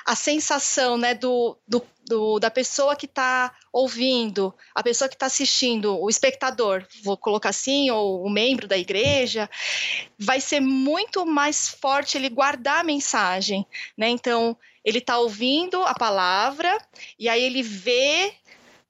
a 0.03 0.15
sensação 0.15 0.97
né, 0.97 1.13
do, 1.13 1.55
do, 1.67 1.85
do 2.07 2.39
da 2.39 2.49
pessoa 2.49 2.95
que 2.95 3.05
está 3.05 3.55
ouvindo, 3.71 4.53
a 4.73 4.81
pessoa 4.81 5.07
que 5.07 5.15
está 5.15 5.27
assistindo, 5.27 6.01
o 6.01 6.09
espectador, 6.09 6.85
vou 7.03 7.15
colocar 7.15 7.49
assim, 7.49 7.91
ou 7.91 8.25
o 8.25 8.29
membro 8.31 8.67
da 8.67 8.77
igreja, 8.77 9.47
vai 10.17 10.41
ser 10.41 10.59
muito 10.59 11.23
mais 11.23 11.69
forte 11.69 12.17
ele 12.17 12.29
guardar 12.29 12.79
a 12.79 12.83
mensagem. 12.83 13.63
Né? 13.95 14.09
Então, 14.09 14.57
ele 14.83 14.99
está 14.99 15.17
ouvindo 15.17 15.81
a 15.83 15.93
palavra 15.93 16.77
e 17.17 17.29
aí 17.29 17.43
ele 17.43 17.63
vê 17.63 18.33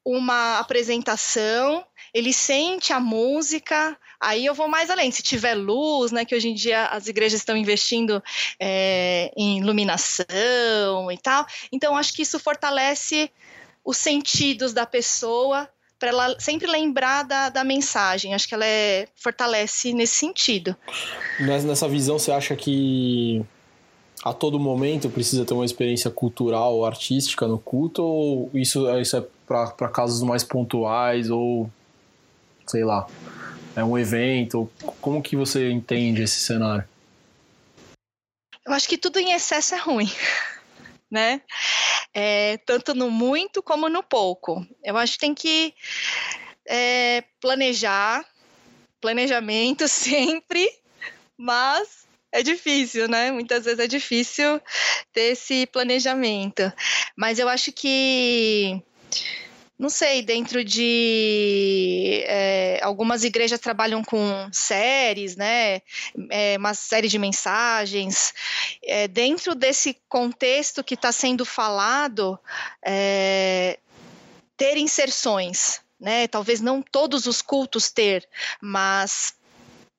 uma 0.05 0.59
apresentação, 0.59 1.85
ele 2.13 2.33
sente 2.33 2.91
a 2.91 2.99
música, 2.99 3.97
Aí 4.23 4.45
eu 4.45 4.55
vou 4.55 4.69
mais 4.69 4.89
além, 4.89 5.11
se 5.11 5.21
tiver 5.21 5.53
luz, 5.53 6.13
né, 6.13 6.23
que 6.23 6.33
hoje 6.33 6.47
em 6.47 6.53
dia 6.53 6.85
as 6.85 7.07
igrejas 7.07 7.41
estão 7.41 7.57
investindo 7.57 8.23
é, 8.57 9.29
em 9.35 9.59
iluminação 9.59 11.11
e 11.11 11.17
tal. 11.21 11.45
Então, 11.73 11.97
acho 11.97 12.13
que 12.13 12.21
isso 12.21 12.39
fortalece 12.39 13.29
os 13.83 13.97
sentidos 13.97 14.71
da 14.71 14.85
pessoa 14.85 15.69
para 15.99 16.09
ela 16.09 16.39
sempre 16.39 16.67
lembrar 16.67 17.23
da, 17.23 17.49
da 17.49 17.65
mensagem. 17.65 18.33
Acho 18.33 18.47
que 18.47 18.53
ela 18.53 18.65
é, 18.65 19.07
fortalece 19.13 19.93
nesse 19.93 20.15
sentido. 20.15 20.75
Nessa 21.39 21.87
visão, 21.89 22.17
você 22.17 22.31
acha 22.31 22.55
que 22.55 23.45
a 24.23 24.33
todo 24.33 24.57
momento 24.57 25.09
precisa 25.09 25.45
ter 25.45 25.53
uma 25.53 25.65
experiência 25.65 26.09
cultural 26.09 26.85
artística 26.85 27.45
no 27.45 27.59
culto? 27.59 28.01
Ou 28.01 28.49
isso, 28.53 28.89
isso 28.97 29.17
é 29.17 29.23
para 29.45 29.89
casos 29.89 30.23
mais 30.23 30.45
pontuais? 30.45 31.29
Ou 31.29 31.69
sei 32.65 32.85
lá, 32.85 33.05
é 33.75 33.83
um 33.83 33.97
evento? 33.97 34.71
Como 35.01 35.21
que 35.21 35.35
você 35.35 35.69
entende 35.69 36.23
esse 36.23 36.39
cenário? 36.39 36.85
Eu 38.65 38.71
acho 38.71 38.87
que 38.87 38.97
tudo 38.97 39.19
em 39.19 39.33
excesso 39.33 39.75
é 39.75 39.77
ruim, 39.77 40.09
né? 41.11 41.41
É, 42.13 42.57
tanto 42.65 42.95
no 42.95 43.11
muito 43.11 43.61
como 43.61 43.89
no 43.89 44.01
pouco. 44.01 44.65
Eu 44.81 44.95
acho 44.95 45.13
que 45.13 45.19
tem 45.19 45.35
que 45.35 45.73
é, 46.65 47.25
planejar, 47.41 48.23
planejamento 49.01 49.85
sempre, 49.89 50.71
mas 51.37 52.07
é 52.33 52.41
difícil, 52.41 53.07
né? 53.07 53.31
Muitas 53.31 53.63
vezes 53.63 53.79
é 53.79 53.87
difícil 53.87 54.59
ter 55.13 55.33
esse 55.33 55.67
planejamento. 55.67 56.73
Mas 57.15 57.37
eu 57.37 57.47
acho 57.47 57.71
que 57.71 58.81
não 59.77 59.89
sei, 59.89 60.21
dentro 60.21 60.63
de 60.63 62.23
é, 62.25 62.79
algumas 62.81 63.23
igrejas 63.23 63.59
trabalham 63.59 64.03
com 64.03 64.49
séries, 64.51 65.35
né? 65.35 65.81
É, 66.31 66.55
uma 66.57 66.73
série 66.73 67.07
de 67.07 67.19
mensagens. 67.19 68.33
É, 68.83 69.07
dentro 69.07 69.53
desse 69.53 69.97
contexto 70.09 70.83
que 70.83 70.95
está 70.95 71.11
sendo 71.11 71.45
falado, 71.45 72.39
é, 72.83 73.77
ter 74.57 74.75
inserções, 74.77 75.81
né? 75.99 76.27
Talvez 76.27 76.61
não 76.61 76.81
todos 76.81 77.27
os 77.27 77.43
cultos 77.43 77.91
ter, 77.91 78.27
mas 78.59 79.35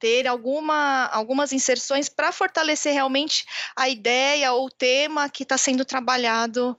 ter 0.04 0.26
alguma, 0.26 1.06
algumas 1.06 1.50
inserções 1.50 2.11
para 2.11 2.30
fortalecer 2.30 2.92
realmente 2.92 3.46
a 3.75 3.88
ideia 3.88 4.52
ou 4.52 4.66
o 4.66 4.70
tema 4.70 5.30
que 5.30 5.44
está 5.44 5.56
sendo 5.56 5.82
trabalhado, 5.82 6.76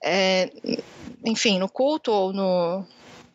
é, 0.00 0.48
enfim, 1.26 1.58
no 1.58 1.68
culto 1.68 2.12
ou 2.12 2.32
no, 2.32 2.84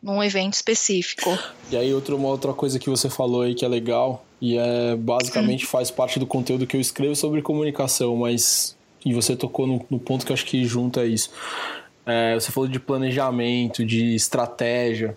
num 0.02 0.24
evento 0.24 0.54
específico. 0.54 1.38
E 1.70 1.76
aí 1.76 1.92
outra, 1.92 2.16
uma 2.16 2.28
outra 2.28 2.54
coisa 2.54 2.78
que 2.78 2.88
você 2.88 3.10
falou 3.10 3.42
aí 3.42 3.54
que 3.54 3.66
é 3.66 3.68
legal 3.68 4.24
e 4.40 4.56
é 4.56 4.96
basicamente 4.96 5.66
hum. 5.66 5.68
faz 5.68 5.90
parte 5.90 6.18
do 6.18 6.26
conteúdo 6.26 6.66
que 6.66 6.74
eu 6.74 6.80
escrevo 6.80 7.14
sobre 7.14 7.42
comunicação, 7.42 8.16
mas 8.16 8.74
e 9.04 9.12
você 9.12 9.36
tocou 9.36 9.66
no, 9.66 9.84
no 9.90 9.98
ponto 9.98 10.24
que 10.24 10.32
acho 10.32 10.46
que 10.46 10.64
junta 10.64 11.04
isso. 11.04 11.30
É, 12.06 12.32
você 12.32 12.50
falou 12.50 12.66
de 12.66 12.80
planejamento, 12.80 13.84
de 13.84 14.14
estratégia. 14.14 15.14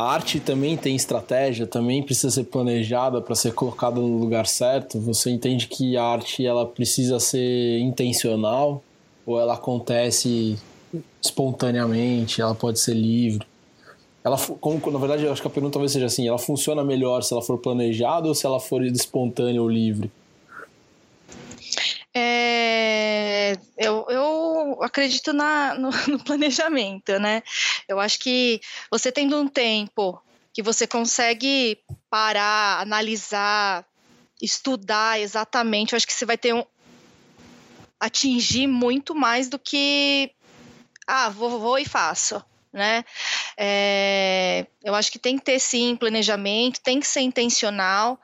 A 0.00 0.12
arte 0.14 0.40
também 0.40 0.78
tem 0.78 0.96
estratégia, 0.96 1.66
também 1.66 2.02
precisa 2.02 2.30
ser 2.30 2.44
planejada 2.44 3.20
para 3.20 3.34
ser 3.34 3.52
colocada 3.52 4.00
no 4.00 4.16
lugar 4.16 4.46
certo. 4.46 4.98
Você 4.98 5.30
entende 5.30 5.66
que 5.66 5.94
a 5.94 6.02
arte 6.02 6.46
ela 6.46 6.64
precisa 6.64 7.20
ser 7.20 7.78
intencional 7.80 8.82
ou 9.26 9.38
ela 9.38 9.52
acontece 9.52 10.58
espontaneamente, 11.22 12.40
ela 12.40 12.54
pode 12.54 12.80
ser 12.80 12.94
livre? 12.94 13.46
Ela, 14.24 14.38
como, 14.38 14.90
na 14.90 14.98
verdade, 14.98 15.24
eu 15.24 15.32
acho 15.32 15.42
que 15.42 15.48
a 15.48 15.50
pergunta 15.50 15.74
talvez 15.74 15.92
seja 15.92 16.06
assim: 16.06 16.26
ela 16.26 16.38
funciona 16.38 16.82
melhor 16.82 17.22
se 17.22 17.34
ela 17.34 17.42
for 17.42 17.58
planejada 17.58 18.26
ou 18.26 18.34
se 18.34 18.46
ela 18.46 18.58
for 18.58 18.82
espontânea 18.82 19.60
ou 19.60 19.68
livre? 19.68 20.10
É, 22.14 23.52
eu, 23.76 24.06
eu 24.08 24.39
acredito 24.82 25.32
na, 25.32 25.74
no, 25.74 25.90
no, 26.08 26.22
planejamento, 26.24 27.18
né? 27.18 27.42
Eu 27.88 27.98
acho 28.00 28.18
que 28.18 28.60
você 28.90 29.10
tendo 29.10 29.36
um 29.36 29.48
tempo 29.48 30.20
que 30.52 30.62
você 30.62 30.86
consegue 30.86 31.78
parar, 32.08 32.80
analisar, 32.80 33.84
estudar 34.40 35.20
exatamente, 35.20 35.92
eu 35.92 35.96
acho 35.96 36.06
que 36.06 36.12
você 36.12 36.26
vai 36.26 36.36
ter 36.36 36.54
um, 36.54 36.64
atingir 38.00 38.66
muito 38.66 39.14
mais 39.14 39.48
do 39.48 39.58
que 39.58 40.32
ah, 41.06 41.28
vou, 41.28 41.58
vou 41.58 41.78
e 41.78 41.84
faço. 41.84 42.42
Né? 42.72 43.04
É, 43.56 44.64
eu 44.84 44.94
acho 44.94 45.10
que 45.10 45.18
tem 45.18 45.36
que 45.36 45.44
ter 45.44 45.58
sim 45.58 45.96
planejamento, 45.96 46.80
tem 46.80 47.00
que 47.00 47.06
ser 47.06 47.20
intencional, 47.20 48.20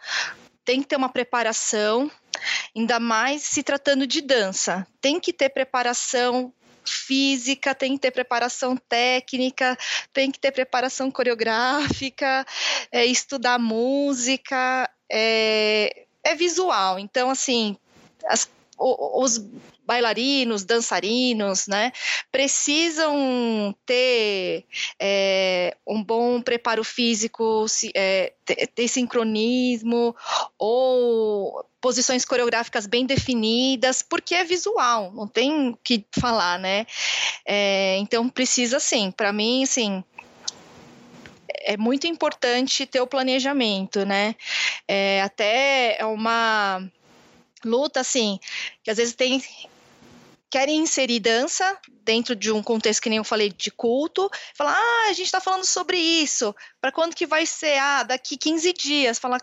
tem 0.66 0.82
que 0.82 0.88
ter 0.88 0.96
uma 0.96 1.08
preparação, 1.08 2.11
ainda 2.76 2.99
mais 2.99 3.42
se 3.42 3.62
tratando 3.62 4.06
de 4.06 4.20
dança. 4.20 4.87
Tem 5.00 5.18
que 5.20 5.32
ter 5.32 5.49
preparação 5.49 6.52
física, 6.85 7.75
tem 7.75 7.94
que 7.94 8.00
ter 8.00 8.11
preparação 8.11 8.76
técnica, 8.76 9.78
tem 10.12 10.30
que 10.30 10.38
ter 10.38 10.50
preparação 10.50 11.11
coreográfica, 11.11 12.44
é, 12.90 13.06
estudar 13.06 13.58
música, 13.58 14.90
é, 15.11 16.06
é 16.23 16.35
visual. 16.35 16.99
Então, 16.99 17.30
assim, 17.30 17.76
as, 18.26 18.50
os 18.78 19.38
bailarinos, 19.87 20.64
dançarinos, 20.64 21.66
né, 21.68 21.92
precisam 22.30 23.75
ter 23.87 24.64
é, 25.00 25.76
um 25.87 26.02
bom 26.02 26.42
preparo 26.42 26.83
físico, 26.83 27.66
é, 27.95 28.33
ter 28.75 28.88
sincronismo 28.88 30.14
ou 30.59 31.64
posições 31.80 32.25
coreográficas 32.25 32.87
bem 32.87 33.06
definidas, 33.06 34.02
porque 34.02 34.35
é 34.35 34.45
visual, 34.45 35.12
não 35.12 35.28
tem 35.28 35.71
o 35.71 35.78
que 35.85 36.04
falar, 36.18 36.59
né? 36.59 36.85
É, 37.47 37.97
então 37.99 38.28
precisa 38.28 38.80
sim, 38.80 39.12
para 39.12 39.33
mim, 39.33 39.62
assim, 39.62 40.02
é 41.61 41.76
muito 41.76 42.06
importante 42.06 42.87
ter 42.87 43.00
o 43.00 43.06
planejamento, 43.06 44.04
né? 44.04 44.35
É, 44.88 45.23
até 45.23 45.97
é 45.99 46.06
uma 46.06 46.90
luta, 47.66 48.00
assim, 48.00 48.38
que 48.82 48.90
às 48.90 48.96
vezes 48.96 49.14
tem 49.14 49.42
querem 50.49 50.78
inserir 50.78 51.20
dança 51.20 51.76
dentro 52.02 52.35
de 52.35 52.50
um 52.52 52.62
contexto 52.62 53.02
que 53.02 53.08
nem 53.08 53.18
eu 53.18 53.25
falei 53.25 53.50
de 53.50 53.70
culto, 53.70 54.30
falar, 54.54 54.75
ah, 54.75 55.06
a 55.11 55.12
gente 55.12 55.26
está 55.26 55.40
falando 55.40 55.66
sobre 55.66 55.99
isso, 55.99 56.54
para 56.80 56.92
quando 56.92 57.14
que 57.14 57.26
vai 57.26 57.44
ser? 57.44 57.78
Ah, 57.78 58.02
daqui 58.04 58.37
15 58.37 58.73
dias. 58.73 59.18
Falar, 59.18 59.40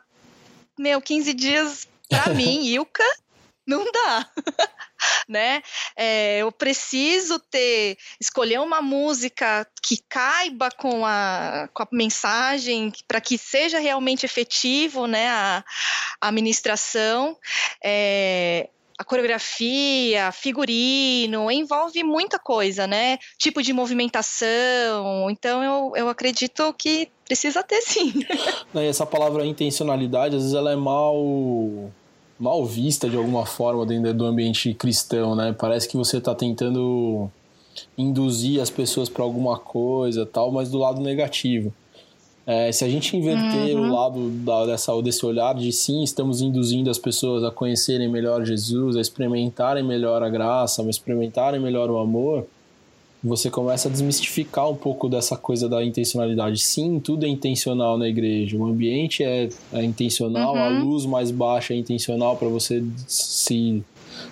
meu, 0.79 1.01
15 1.01 1.33
dias 1.33 1.87
para 2.09 2.31
mim, 2.33 2.65
Ilka, 2.65 3.03
não 3.65 3.83
dá. 3.91 4.29
né? 5.27 5.61
É, 5.95 6.39
eu 6.39 6.51
preciso 6.51 7.39
ter 7.39 7.97
escolher 8.19 8.59
uma 8.59 8.81
música 8.81 9.67
que 9.81 9.97
caiba 10.07 10.69
com 10.71 11.05
a, 11.05 11.69
com 11.73 11.83
a 11.83 11.87
mensagem 11.91 12.91
para 13.07 13.21
que 13.21 13.37
seja 13.37 13.79
realmente 13.79 14.25
efetivo, 14.25 15.07
né? 15.07 15.29
A, 15.29 15.63
a 16.21 16.31
ministração. 16.31 17.37
É, 17.83 18.69
a 18.97 19.03
coreografia, 19.03 20.31
figurino, 20.31 21.49
envolve 21.51 22.03
muita 22.03 22.37
coisa, 22.37 22.85
né? 22.85 23.17
Tipo 23.37 23.61
de 23.61 23.73
movimentação. 23.73 25.29
Então 25.29 25.63
eu, 25.63 25.91
eu 25.95 26.09
acredito 26.09 26.73
que 26.77 27.09
precisa 27.25 27.63
ter 27.63 27.81
sim. 27.81 28.13
Essa 28.75 29.05
palavra 29.05 29.45
intencionalidade, 29.45 30.35
às 30.35 30.43
vezes 30.43 30.55
ela 30.55 30.71
é 30.71 30.75
mal 30.75 31.91
mal 32.43 32.65
vista 32.65 33.09
de 33.09 33.15
alguma 33.15 33.45
forma 33.45 33.85
dentro 33.85 34.13
do 34.13 34.25
ambiente 34.25 34.73
cristão, 34.73 35.33
né? 35.33 35.55
Parece 35.57 35.87
que 35.87 35.95
você 35.95 36.17
está 36.17 36.35
tentando 36.35 37.31
induzir 37.97 38.61
as 38.61 38.69
pessoas 38.69 39.07
para 39.07 39.23
alguma 39.23 39.57
coisa, 39.57 40.25
tal, 40.25 40.51
mas 40.51 40.69
do 40.69 40.77
lado 40.77 40.99
negativo. 40.99 41.73
É, 42.45 42.69
se 42.73 42.83
a 42.83 42.89
gente 42.89 43.15
inverter 43.15 43.77
uhum. 43.77 43.89
o 43.89 43.93
lado 43.93 44.29
da, 44.29 44.65
dessa, 44.65 45.01
desse 45.01 45.25
olhar 45.25 45.55
de 45.55 45.71
sim, 45.71 46.03
estamos 46.03 46.41
induzindo 46.41 46.89
as 46.89 46.97
pessoas 46.97 47.45
a 47.45 47.49
conhecerem 47.49 48.09
melhor 48.09 48.43
Jesus, 48.43 48.97
a 48.97 49.01
experimentarem 49.01 49.81
melhor 49.81 50.21
a 50.21 50.29
graça, 50.29 50.83
a 50.83 50.89
experimentarem 50.89 51.61
melhor 51.61 51.89
o 51.89 51.97
amor, 51.97 52.45
você 53.23 53.49
começa 53.49 53.87
a 53.87 53.91
desmistificar 53.91 54.69
um 54.69 54.75
pouco 54.75 55.07
dessa 55.07 55.37
coisa 55.37 55.69
da 55.69 55.83
intencionalidade. 55.83 56.59
Sim, 56.59 56.99
tudo 56.99 57.25
é 57.25 57.29
intencional 57.29 57.97
na 57.97 58.07
igreja. 58.07 58.57
O 58.57 58.65
ambiente 58.65 59.23
é, 59.23 59.47
é 59.71 59.83
intencional, 59.83 60.53
uhum. 60.53 60.61
a 60.61 60.67
luz 60.67 61.05
mais 61.05 61.31
baixa 61.31 61.73
é 61.73 61.77
intencional 61.77 62.35
para 62.35 62.49
você 62.49 62.83
se, 63.07 63.81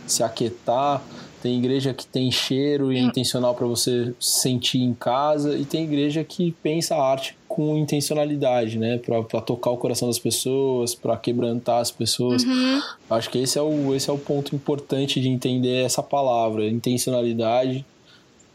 se 0.05 0.21
aquietar. 0.21 1.01
Tem 1.41 1.57
igreja 1.57 1.91
que 1.91 2.05
tem 2.05 2.29
cheiro 2.29 2.93
e 2.93 2.98
é 2.98 3.00
intencional 3.00 3.55
para 3.55 3.65
você 3.65 4.13
sentir 4.19 4.77
em 4.77 4.93
casa, 4.93 5.57
e 5.57 5.65
tem 5.65 5.83
igreja 5.83 6.24
que 6.24 6.51
pensa 6.62 6.95
a 6.95 7.03
arte 7.03 7.36
com 7.48 7.75
intencionalidade, 7.75 8.77
né? 8.77 9.00
Para 9.00 9.41
tocar 9.41 9.71
o 9.71 9.77
coração 9.77 10.07
das 10.07 10.19
pessoas, 10.19 10.93
para 10.93 11.17
quebrantar 11.17 11.79
as 11.79 11.89
pessoas. 11.89 12.43
Uhum. 12.43 12.81
Acho 13.10 13.29
que 13.31 13.39
esse 13.39 13.57
é, 13.57 13.62
o, 13.62 13.95
esse 13.95 14.07
é 14.07 14.13
o 14.13 14.19
ponto 14.19 14.55
importante 14.55 15.19
de 15.19 15.29
entender 15.29 15.83
essa 15.83 16.03
palavra, 16.03 16.67
intencionalidade 16.69 17.83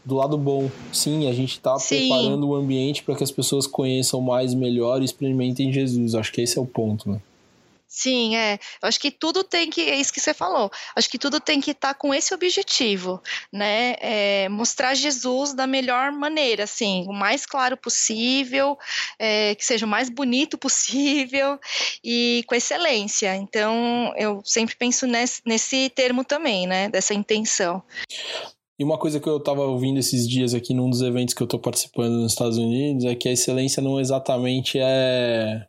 do 0.07 0.15
lado 0.15 0.37
bom. 0.37 0.71
Sim, 0.93 1.27
a 1.27 1.33
gente 1.33 1.51
está 1.51 1.75
preparando 1.75 2.47
o 2.47 2.55
ambiente 2.55 3.03
para 3.03 3.13
que 3.13 3.23
as 3.23 3.31
pessoas 3.31 3.67
conheçam 3.67 4.21
mais, 4.21 4.53
melhor 4.53 5.01
e 5.01 5.05
experimentem 5.05 5.71
Jesus. 5.71 6.15
Acho 6.15 6.31
que 6.31 6.41
esse 6.41 6.57
é 6.57 6.61
o 6.61 6.65
ponto, 6.65 7.11
né? 7.11 7.19
Sim, 7.89 8.35
é. 8.35 8.59
Eu 8.81 8.87
acho 8.87 8.99
que 8.99 9.09
tudo 9.09 9.43
tem 9.43 9.69
que, 9.69 9.81
é 9.81 9.95
isso 9.95 10.13
que 10.13 10.19
você 10.19 10.33
falou. 10.33 10.69
Acho 10.95 11.09
que 11.09 11.17
tudo 11.17 11.39
tem 11.39 11.59
que 11.59 11.71
estar 11.71 11.89
tá 11.89 11.93
com 11.93 12.13
esse 12.13 12.33
objetivo, 12.33 13.21
né? 13.51 13.95
É, 13.99 14.49
mostrar 14.49 14.93
Jesus 14.93 15.53
da 15.53 15.65
melhor 15.65 16.11
maneira, 16.11 16.65
assim, 16.65 17.05
o 17.07 17.13
mais 17.13 17.45
claro 17.45 17.75
possível, 17.75 18.77
é, 19.17 19.55
que 19.55 19.65
seja 19.65 19.85
o 19.85 19.89
mais 19.89 20.09
bonito 20.09 20.57
possível 20.59 21.59
e 22.03 22.43
com 22.47 22.55
excelência. 22.55 23.35
Então, 23.35 24.13
eu 24.15 24.41
sempre 24.45 24.75
penso 24.75 25.07
nesse, 25.07 25.41
nesse 25.45 25.89
termo 25.89 26.23
também, 26.23 26.67
né? 26.67 26.89
Dessa 26.89 27.13
intenção. 27.13 27.83
E 28.79 28.83
uma 28.83 28.97
coisa 28.97 29.19
que 29.19 29.27
eu 29.27 29.37
estava 29.37 29.63
ouvindo 29.63 29.97
esses 29.97 30.27
dias 30.27 30.53
aqui 30.53 30.73
num 30.73 30.89
dos 30.89 31.01
eventos 31.01 31.33
que 31.33 31.41
eu 31.41 31.45
estou 31.45 31.59
participando 31.59 32.13
nos 32.13 32.33
Estados 32.33 32.57
Unidos 32.57 33.05
é 33.05 33.15
que 33.15 33.27
a 33.27 33.31
excelência 33.31 33.81
não 33.81 33.99
exatamente 33.99 34.77
é 34.79 35.65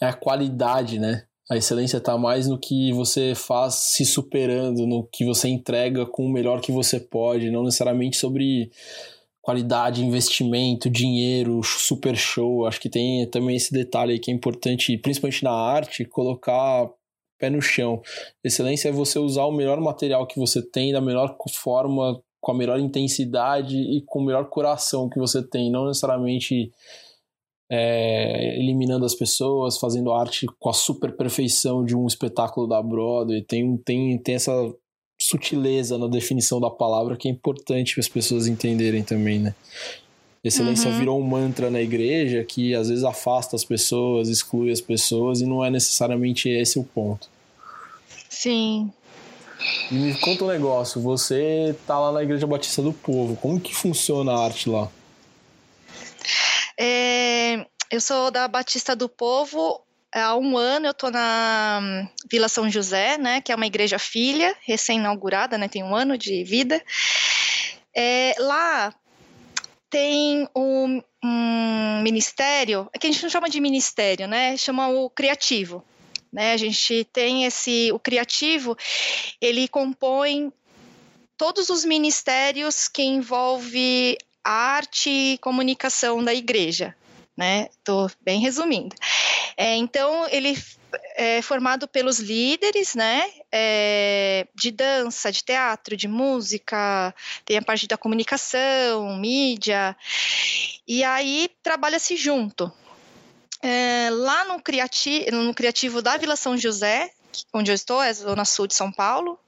é 0.00 0.06
a 0.06 0.12
qualidade, 0.12 0.98
né? 0.98 1.24
A 1.48 1.56
excelência 1.56 1.98
está 1.98 2.16
mais 2.16 2.46
no 2.48 2.58
que 2.58 2.92
você 2.92 3.34
faz 3.34 3.74
se 3.74 4.06
superando, 4.06 4.86
no 4.86 5.04
que 5.04 5.24
você 5.24 5.48
entrega 5.48 6.06
com 6.06 6.24
o 6.24 6.32
melhor 6.32 6.60
que 6.60 6.72
você 6.72 6.98
pode, 6.98 7.50
não 7.50 7.64
necessariamente 7.64 8.16
sobre 8.16 8.70
qualidade, 9.42 10.04
investimento, 10.04 10.88
dinheiro, 10.88 11.60
super 11.62 12.16
show. 12.16 12.66
Acho 12.66 12.80
que 12.80 12.88
tem 12.88 13.26
também 13.26 13.56
esse 13.56 13.72
detalhe 13.72 14.12
aí 14.12 14.18
que 14.18 14.30
é 14.30 14.34
importante, 14.34 14.96
principalmente 14.98 15.42
na 15.42 15.52
arte, 15.52 16.04
colocar 16.04 16.88
pé 17.40 17.50
no 17.50 17.62
chão. 17.62 18.00
Excelência 18.44 18.90
é 18.90 18.92
você 18.92 19.18
usar 19.18 19.44
o 19.46 19.52
melhor 19.52 19.80
material 19.80 20.26
que 20.26 20.38
você 20.38 20.62
tem 20.62 20.92
da 20.92 21.00
melhor 21.00 21.36
forma, 21.54 22.22
com 22.40 22.52
a 22.52 22.54
melhor 22.54 22.78
intensidade 22.78 23.76
e 23.76 24.02
com 24.06 24.20
o 24.20 24.24
melhor 24.24 24.48
coração 24.48 25.08
que 25.08 25.18
você 25.18 25.42
tem, 25.42 25.70
não 25.70 25.86
necessariamente 25.86 26.70
é, 27.70 28.58
eliminando 28.58 29.04
as 29.04 29.14
pessoas, 29.14 29.78
fazendo 29.78 30.12
arte 30.12 30.46
com 30.58 30.68
a 30.68 30.72
super 30.72 31.16
perfeição 31.16 31.84
de 31.84 31.96
um 31.96 32.06
espetáculo 32.06 32.66
da 32.68 32.82
Broadway. 32.82 33.42
Tem, 33.42 33.76
tem, 33.78 34.18
tem 34.18 34.34
essa 34.34 34.52
sutileza 35.20 35.98
na 35.98 36.08
definição 36.08 36.60
da 36.60 36.70
palavra 36.70 37.16
que 37.16 37.28
é 37.28 37.30
importante 37.30 37.94
para 37.94 38.00
as 38.00 38.08
pessoas 38.08 38.46
entenderem 38.46 39.02
também, 39.02 39.38
né? 39.38 39.54
Excelência 40.42 40.90
uhum. 40.90 40.98
virou 40.98 41.20
um 41.20 41.22
mantra 41.22 41.70
na 41.70 41.82
igreja 41.82 42.42
que 42.42 42.74
às 42.74 42.88
vezes 42.88 43.04
afasta 43.04 43.54
as 43.54 43.64
pessoas, 43.64 44.28
exclui 44.28 44.72
as 44.72 44.80
pessoas 44.80 45.42
e 45.42 45.46
não 45.46 45.62
é 45.62 45.70
necessariamente 45.70 46.48
esse 46.48 46.78
o 46.78 46.84
ponto. 46.84 47.28
Sim. 48.28 48.90
E 49.90 49.94
me 49.94 50.14
conta 50.18 50.44
um 50.44 50.48
negócio, 50.48 51.00
você 51.00 51.76
tá 51.86 51.98
lá 51.98 52.10
na 52.10 52.22
Igreja 52.22 52.46
Batista 52.46 52.80
do 52.80 52.92
Povo, 52.94 53.36
como 53.36 53.60
que 53.60 53.74
funciona 53.74 54.32
a 54.32 54.44
arte 54.44 54.70
lá? 54.70 54.88
É, 56.78 57.66
eu 57.90 58.00
sou 58.00 58.30
da 58.30 58.48
Batista 58.48 58.96
do 58.96 59.08
Povo. 59.08 59.82
Há 60.12 60.34
um 60.36 60.56
ano 60.56 60.86
eu 60.86 60.92
estou 60.92 61.10
na 61.10 61.80
hum, 61.82 62.08
Vila 62.30 62.48
São 62.48 62.70
José, 62.70 63.18
né, 63.18 63.42
que 63.42 63.52
é 63.52 63.54
uma 63.54 63.66
igreja 63.66 63.98
filha, 63.98 64.56
recém-inaugurada, 64.62 65.58
né, 65.58 65.68
tem 65.68 65.84
um 65.84 65.94
ano 65.94 66.16
de 66.16 66.42
vida. 66.42 66.82
É, 67.94 68.34
lá 68.38 68.94
tem 69.90 70.48
um, 70.56 71.02
um 71.22 72.02
ministério, 72.02 72.88
é 72.92 72.98
que 72.98 73.06
a 73.06 73.10
gente 73.10 73.22
não 73.22 73.28
chama 73.28 73.50
de 73.50 73.60
ministério, 73.60 74.26
né, 74.28 74.56
chama 74.56 74.88
o 74.88 75.10
criativo. 75.10 75.84
Né, 76.32 76.52
a 76.52 76.56
gente 76.56 77.04
tem 77.12 77.44
esse, 77.44 77.90
o 77.92 77.98
criativo, 77.98 78.76
ele 79.40 79.66
compõe 79.66 80.52
todos 81.36 81.70
os 81.70 81.84
ministérios 81.84 82.86
que 82.86 83.02
envolve 83.02 84.16
arte 84.44 85.10
e 85.10 85.38
comunicação 85.38 86.22
da 86.22 86.32
igreja, 86.32 86.94
né? 87.36 87.68
Estou 87.70 88.10
bem 88.22 88.40
resumindo. 88.40 88.94
É, 89.56 89.74
então, 89.74 90.28
ele 90.30 90.56
é 91.16 91.42
formado 91.42 91.86
pelos 91.88 92.18
líderes, 92.18 92.94
né? 92.94 93.30
É, 93.50 94.46
de 94.54 94.70
dança, 94.70 95.30
de 95.30 95.42
teatro, 95.44 95.96
de 95.96 96.08
música, 96.08 97.14
tem 97.44 97.58
a 97.58 97.62
parte 97.62 97.86
da 97.86 97.96
comunicação, 97.96 99.16
mídia, 99.16 99.96
e 100.86 101.04
aí 101.04 101.50
trabalha-se 101.62 102.16
junto. 102.16 102.72
É, 103.62 104.08
lá 104.10 104.44
no, 104.44 104.60
criati 104.60 105.30
no 105.30 105.52
Criativo 105.52 106.00
da 106.00 106.16
Vila 106.16 106.36
São 106.36 106.56
José, 106.56 107.10
onde 107.52 107.70
eu 107.70 107.74
estou, 107.74 108.02
é 108.02 108.08
a 108.08 108.12
Zona 108.12 108.44
Sul 108.44 108.66
de 108.66 108.74
São 108.74 108.90
Paulo, 108.90 109.38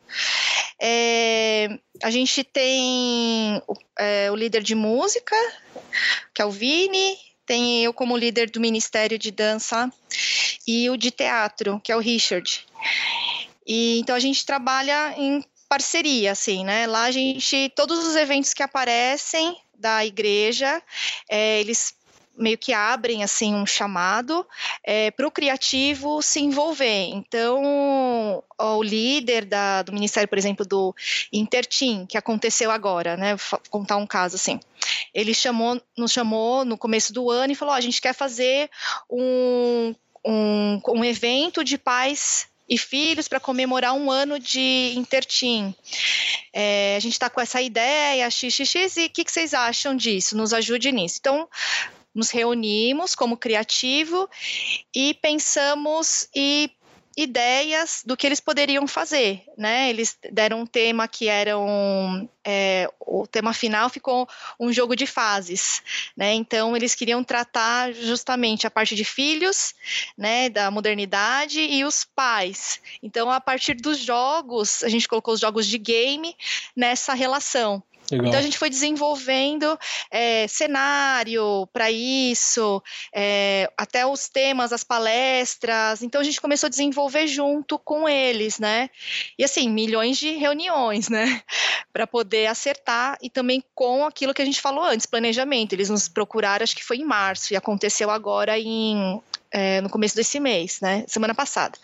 é, 0.78 1.78
a 2.02 2.11
gente 2.11 2.44
tem 2.44 3.62
o, 3.66 3.74
é, 3.98 4.31
o 4.31 4.37
líder 4.37 4.62
de 4.62 4.74
música, 4.74 5.37
que 6.35 6.42
é 6.42 6.44
o 6.44 6.50
Vini, 6.50 7.16
tem 7.52 7.84
eu 7.84 7.92
como 7.92 8.16
líder 8.16 8.48
do 8.48 8.58
Ministério 8.58 9.18
de 9.18 9.30
Dança 9.30 9.92
e 10.66 10.88
o 10.88 10.96
de 10.96 11.10
teatro, 11.10 11.78
que 11.84 11.92
é 11.92 11.96
o 11.96 11.98
Richard. 11.98 12.66
E 13.66 13.98
então 13.98 14.16
a 14.16 14.18
gente 14.18 14.46
trabalha 14.46 15.12
em 15.18 15.44
parceria, 15.68 16.32
assim, 16.32 16.64
né? 16.64 16.86
Lá 16.86 17.02
a 17.02 17.10
gente, 17.10 17.70
todos 17.76 18.06
os 18.06 18.16
eventos 18.16 18.54
que 18.54 18.62
aparecem 18.62 19.54
da 19.78 20.02
igreja, 20.02 20.82
é, 21.28 21.60
eles 21.60 21.94
meio 22.37 22.59
que 22.59 22.73
abrem 22.73 23.23
assim 23.23 23.55
um 23.55 23.66
chamado 23.66 24.47
é, 24.85 25.11
para 25.11 25.27
o 25.27 25.31
criativo 25.31 26.23
se 26.23 26.40
envolver. 26.40 27.09
Então, 27.11 28.42
o 28.59 28.83
líder 28.83 29.45
da, 29.45 29.83
do 29.83 29.92
Ministério, 29.92 30.29
por 30.29 30.38
exemplo, 30.38 30.66
do 30.66 30.95
Intertim, 31.33 32.07
que 32.07 32.16
aconteceu 32.16 32.71
agora, 32.71 33.16
né? 33.16 33.37
Vou 33.37 33.61
contar 33.71 33.97
um 33.97 34.07
caso 34.07 34.37
assim. 34.37 34.59
Ele 35.14 35.35
chamou, 35.35 35.81
nos 35.97 36.12
chamou 36.12 36.64
no 36.64 36.79
começo 36.79 37.12
do 37.12 37.31
ano 37.31 37.53
e 37.53 37.57
falou: 37.57 37.75
oh, 37.75 37.77
a 37.77 37.81
gente 37.81 38.01
quer 38.01 38.14
fazer 38.14 38.71
um, 39.11 39.95
um, 40.25 40.81
um 40.88 41.05
evento 41.05 41.62
de 41.62 41.77
pais 41.77 42.51
e 42.68 42.79
filhos 42.79 43.29
para 43.29 43.40
comemorar 43.40 43.92
um 43.92 44.11
ano 44.11 44.38
de 44.38 44.95
Intertim. 44.97 45.75
É, 46.53 46.95
a 46.97 47.01
gente 47.01 47.12
está 47.12 47.29
com 47.29 47.40
essa 47.40 47.61
ideia, 47.61 48.31
xxx, 48.31 48.97
e 48.97 49.07
o 49.07 49.11
que, 49.11 49.25
que 49.25 49.33
vocês 49.33 49.53
acham 49.53 49.95
disso? 49.95 50.37
Nos 50.37 50.53
ajude 50.53 50.90
nisso. 50.92 51.18
Então, 51.21 51.49
nos 52.14 52.31
reunimos 52.31 53.14
como 53.14 53.37
criativo 53.37 54.29
e 54.94 55.14
pensamos 55.14 56.29
e 56.35 56.70
ideias 57.16 58.03
do 58.07 58.16
que 58.16 58.27
eles 58.27 58.40
poderiam 58.40 58.87
fazer, 58.87 59.44
né? 59.57 59.90
Eles 59.90 60.16
deram 60.31 60.61
um 60.61 60.66
tema 60.66 61.07
que 61.07 61.29
era 61.29 61.59
um, 61.59 62.29
é, 62.44 62.88
o 63.01 63.27
tema 63.27 63.53
final 63.53 63.90
ficou 63.90 64.27
um 64.59 64.72
jogo 64.72 64.96
de 64.96 65.07
fases, 65.07 65.83
né? 66.16 66.33
Então 66.33 66.77
eles 66.77 66.94
queriam 66.94 67.22
tratar 67.22 67.92
justamente 67.92 68.66
a 68.66 68.70
parte 68.70 68.94
de 68.94 69.05
filhos, 69.05 69.75
né, 70.16 70.48
da 70.48 70.70
modernidade 70.70 71.61
e 71.61 71.85
os 71.85 72.05
pais. 72.05 72.81
Então 73.03 73.31
a 73.31 73.40
partir 73.40 73.75
dos 73.75 73.98
jogos 73.98 74.83
a 74.83 74.88
gente 74.88 75.09
colocou 75.09 75.35
os 75.35 75.40
jogos 75.40 75.66
de 75.66 75.79
game 75.79 76.35
nessa 76.75 77.12
relação. 77.12 77.83
Legal. 78.10 78.26
Então 78.26 78.40
a 78.40 78.42
gente 78.42 78.58
foi 78.58 78.68
desenvolvendo 78.68 79.78
é, 80.10 80.46
cenário 80.48 81.66
para 81.72 81.90
isso, 81.90 82.82
é, 83.14 83.70
até 83.76 84.06
os 84.06 84.28
temas, 84.28 84.72
as 84.72 84.84
palestras. 84.84 86.02
Então 86.02 86.20
a 86.20 86.24
gente 86.24 86.40
começou 86.40 86.66
a 86.66 86.70
desenvolver 86.70 87.26
junto 87.26 87.78
com 87.78 88.08
eles, 88.08 88.58
né? 88.58 88.90
E 89.38 89.44
assim, 89.44 89.70
milhões 89.70 90.18
de 90.18 90.32
reuniões, 90.32 91.08
né? 91.08 91.42
Para 91.92 92.06
poder 92.06 92.46
acertar 92.46 93.16
e 93.22 93.30
também 93.30 93.62
com 93.74 94.04
aquilo 94.04 94.34
que 94.34 94.42
a 94.42 94.46
gente 94.46 94.60
falou 94.60 94.84
antes, 94.84 95.06
planejamento. 95.06 95.72
Eles 95.72 95.90
nos 95.90 96.08
procuraram, 96.08 96.64
acho 96.64 96.76
que 96.76 96.84
foi 96.84 96.98
em 96.98 97.04
março, 97.04 97.52
e 97.52 97.56
aconteceu 97.56 98.10
agora 98.10 98.58
em, 98.58 99.20
é, 99.52 99.80
no 99.80 99.90
começo 99.90 100.16
desse 100.16 100.40
mês, 100.40 100.80
né? 100.80 101.04
Semana 101.06 101.34
passada. 101.34 101.78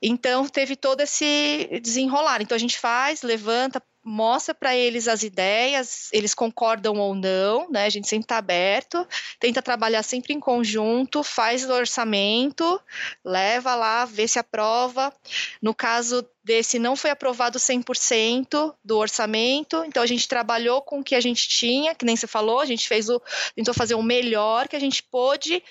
Então 0.00 0.46
teve 0.48 0.76
todo 0.76 1.00
esse 1.00 1.80
desenrolar. 1.82 2.40
Então 2.40 2.54
a 2.54 2.58
gente 2.58 2.78
faz, 2.78 3.22
levanta, 3.22 3.82
mostra 4.04 4.54
para 4.54 4.74
eles 4.74 5.08
as 5.08 5.22
ideias, 5.22 6.08
eles 6.12 6.34
concordam 6.34 6.96
ou 6.96 7.14
não, 7.14 7.68
né? 7.70 7.84
A 7.84 7.90
gente 7.90 8.08
sempre 8.08 8.24
está 8.24 8.38
aberto, 8.38 9.06
tenta 9.40 9.60
trabalhar 9.60 10.02
sempre 10.02 10.32
em 10.32 10.40
conjunto, 10.40 11.22
faz 11.22 11.68
o 11.68 11.72
orçamento, 11.72 12.80
leva 13.24 13.74
lá, 13.74 14.04
vê 14.04 14.26
se 14.26 14.38
aprova. 14.38 15.12
No 15.60 15.74
caso 15.74 16.24
desse, 16.42 16.78
não 16.78 16.96
foi 16.96 17.10
aprovado 17.10 17.58
100% 17.58 18.74
do 18.82 18.96
orçamento, 18.96 19.84
então 19.84 20.02
a 20.02 20.06
gente 20.06 20.26
trabalhou 20.26 20.80
com 20.80 21.00
o 21.00 21.04
que 21.04 21.14
a 21.14 21.20
gente 21.20 21.46
tinha, 21.48 21.94
que 21.94 22.06
nem 22.06 22.16
você 22.16 22.26
falou, 22.26 22.60
a 22.60 22.66
gente 22.66 22.88
fez 22.88 23.10
o, 23.10 23.20
tentou 23.54 23.74
fazer 23.74 23.94
o 23.94 24.02
melhor 24.02 24.68
que 24.68 24.76
a 24.76 24.80
gente 24.80 25.02
pôde 25.02 25.62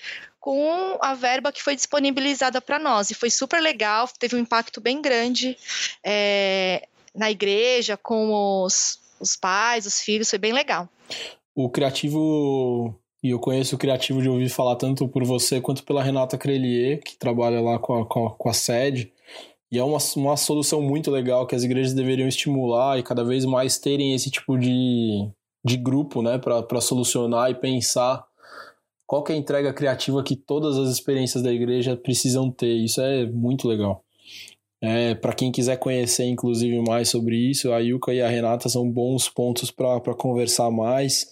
com 0.48 0.96
a 1.02 1.12
verba 1.12 1.52
que 1.52 1.62
foi 1.62 1.76
disponibilizada 1.76 2.58
para 2.58 2.78
nós. 2.78 3.10
E 3.10 3.14
foi 3.14 3.28
super 3.28 3.60
legal, 3.60 4.08
teve 4.18 4.34
um 4.34 4.38
impacto 4.38 4.80
bem 4.80 5.02
grande. 5.02 5.54
É, 6.02 6.88
na 7.14 7.30
igreja 7.30 7.98
com 7.98 8.64
os, 8.64 8.98
os 9.20 9.36
pais, 9.36 9.84
os 9.84 10.00
filhos, 10.00 10.30
foi 10.30 10.38
bem 10.38 10.54
legal. 10.54 10.88
O 11.54 11.68
criativo, 11.68 12.98
e 13.22 13.28
eu 13.28 13.38
conheço 13.38 13.76
o 13.76 13.78
criativo 13.78 14.22
de 14.22 14.28
ouvir 14.30 14.48
falar 14.48 14.76
tanto 14.76 15.06
por 15.06 15.22
você 15.22 15.60
quanto 15.60 15.84
pela 15.84 16.02
Renata 16.02 16.38
Crelier, 16.38 17.02
que 17.04 17.18
trabalha 17.18 17.60
lá 17.60 17.78
com 17.78 18.00
a, 18.00 18.06
com 18.06 18.28
a, 18.28 18.30
com 18.30 18.48
a 18.48 18.54
sede. 18.54 19.12
E 19.70 19.78
é 19.78 19.84
uma, 19.84 19.98
uma 20.16 20.36
solução 20.38 20.80
muito 20.80 21.10
legal 21.10 21.46
que 21.46 21.54
as 21.54 21.62
igrejas 21.62 21.92
deveriam 21.92 22.26
estimular 22.26 22.98
e 22.98 23.02
cada 23.02 23.22
vez 23.22 23.44
mais 23.44 23.76
terem 23.76 24.14
esse 24.14 24.30
tipo 24.30 24.56
de, 24.56 25.28
de 25.62 25.76
grupo, 25.76 26.22
né, 26.22 26.38
para 26.38 26.80
solucionar 26.80 27.50
e 27.50 27.54
pensar 27.54 28.27
qual 29.08 29.24
é 29.30 29.32
a 29.32 29.36
entrega 29.36 29.72
criativa 29.72 30.22
que 30.22 30.36
todas 30.36 30.76
as 30.76 30.90
experiências 30.90 31.42
da 31.42 31.50
igreja 31.50 31.96
precisam 31.96 32.50
ter. 32.50 32.74
Isso 32.74 33.00
é 33.00 33.24
muito 33.24 33.66
legal. 33.66 34.04
É, 34.82 35.14
para 35.14 35.32
quem 35.32 35.50
quiser 35.50 35.78
conhecer, 35.78 36.26
inclusive, 36.26 36.78
mais 36.86 37.08
sobre 37.08 37.34
isso, 37.34 37.72
a 37.72 37.78
Yuka 37.78 38.12
e 38.12 38.20
a 38.20 38.28
Renata 38.28 38.68
são 38.68 38.88
bons 38.88 39.26
pontos 39.26 39.70
para 39.70 40.14
conversar 40.14 40.70
mais. 40.70 41.26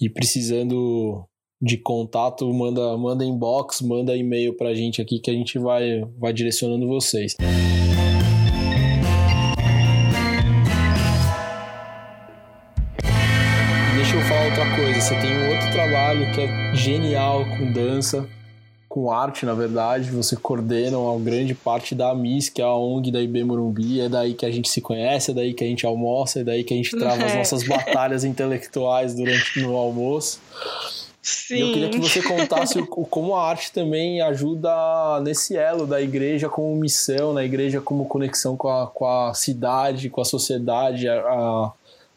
E 0.00 0.10
precisando 0.10 1.24
de 1.60 1.78
contato, 1.78 2.52
manda, 2.52 2.98
manda 2.98 3.24
inbox, 3.24 3.82
manda 3.82 4.16
e-mail 4.16 4.56
para 4.56 4.70
a 4.70 4.74
gente 4.74 5.00
aqui 5.00 5.20
que 5.20 5.30
a 5.30 5.34
gente 5.34 5.60
vai, 5.60 6.04
vai 6.18 6.32
direcionando 6.32 6.88
vocês. 6.88 7.36
Você 15.02 15.18
tem 15.18 15.36
um 15.36 15.50
outro 15.50 15.72
trabalho 15.72 16.32
que 16.32 16.42
é 16.42 16.74
genial 16.76 17.44
com 17.44 17.72
dança 17.72 18.24
com 18.88 19.10
arte, 19.10 19.44
na 19.44 19.52
verdade, 19.52 20.10
você 20.12 20.36
coordena 20.36 20.96
uma 20.96 21.18
grande 21.18 21.54
parte 21.54 21.92
da 21.92 22.14
MIS, 22.14 22.48
que 22.50 22.62
é 22.62 22.64
a 22.64 22.72
ONG 22.72 23.10
da 23.10 23.20
IB 23.20 23.42
Morumbi, 23.42 24.00
é 24.00 24.08
daí 24.08 24.32
que 24.34 24.46
a 24.46 24.50
gente 24.50 24.68
se 24.68 24.80
conhece, 24.80 25.32
é 25.32 25.34
daí 25.34 25.54
que 25.54 25.64
a 25.64 25.66
gente 25.66 25.84
almoça, 25.84 26.40
é 26.40 26.44
daí 26.44 26.62
que 26.62 26.72
a 26.72 26.76
gente 26.76 26.96
trava 26.96 27.24
as 27.24 27.32
é. 27.32 27.38
nossas 27.38 27.66
batalhas 27.66 28.22
intelectuais 28.22 29.14
durante 29.14 29.60
no 29.60 29.76
almoço. 29.76 30.40
Sim. 31.20 31.54
E 31.54 31.60
eu 31.60 31.72
queria 31.72 31.88
que 31.88 31.98
você 31.98 32.22
contasse 32.22 32.78
o, 32.78 32.86
como 32.86 33.34
a 33.34 33.48
arte 33.48 33.72
também 33.72 34.20
ajuda 34.20 34.70
nesse 35.20 35.56
elo 35.56 35.84
da 35.84 36.00
igreja 36.00 36.48
como 36.48 36.76
missão, 36.76 37.32
na 37.32 37.42
igreja 37.42 37.80
como 37.80 38.04
conexão 38.04 38.56
com 38.56 38.68
a, 38.68 38.86
com 38.86 39.04
a 39.04 39.34
cidade, 39.34 40.10
com 40.10 40.20
a 40.20 40.24
sociedade, 40.24 41.08
a, 41.08 41.18
a, 41.18 41.72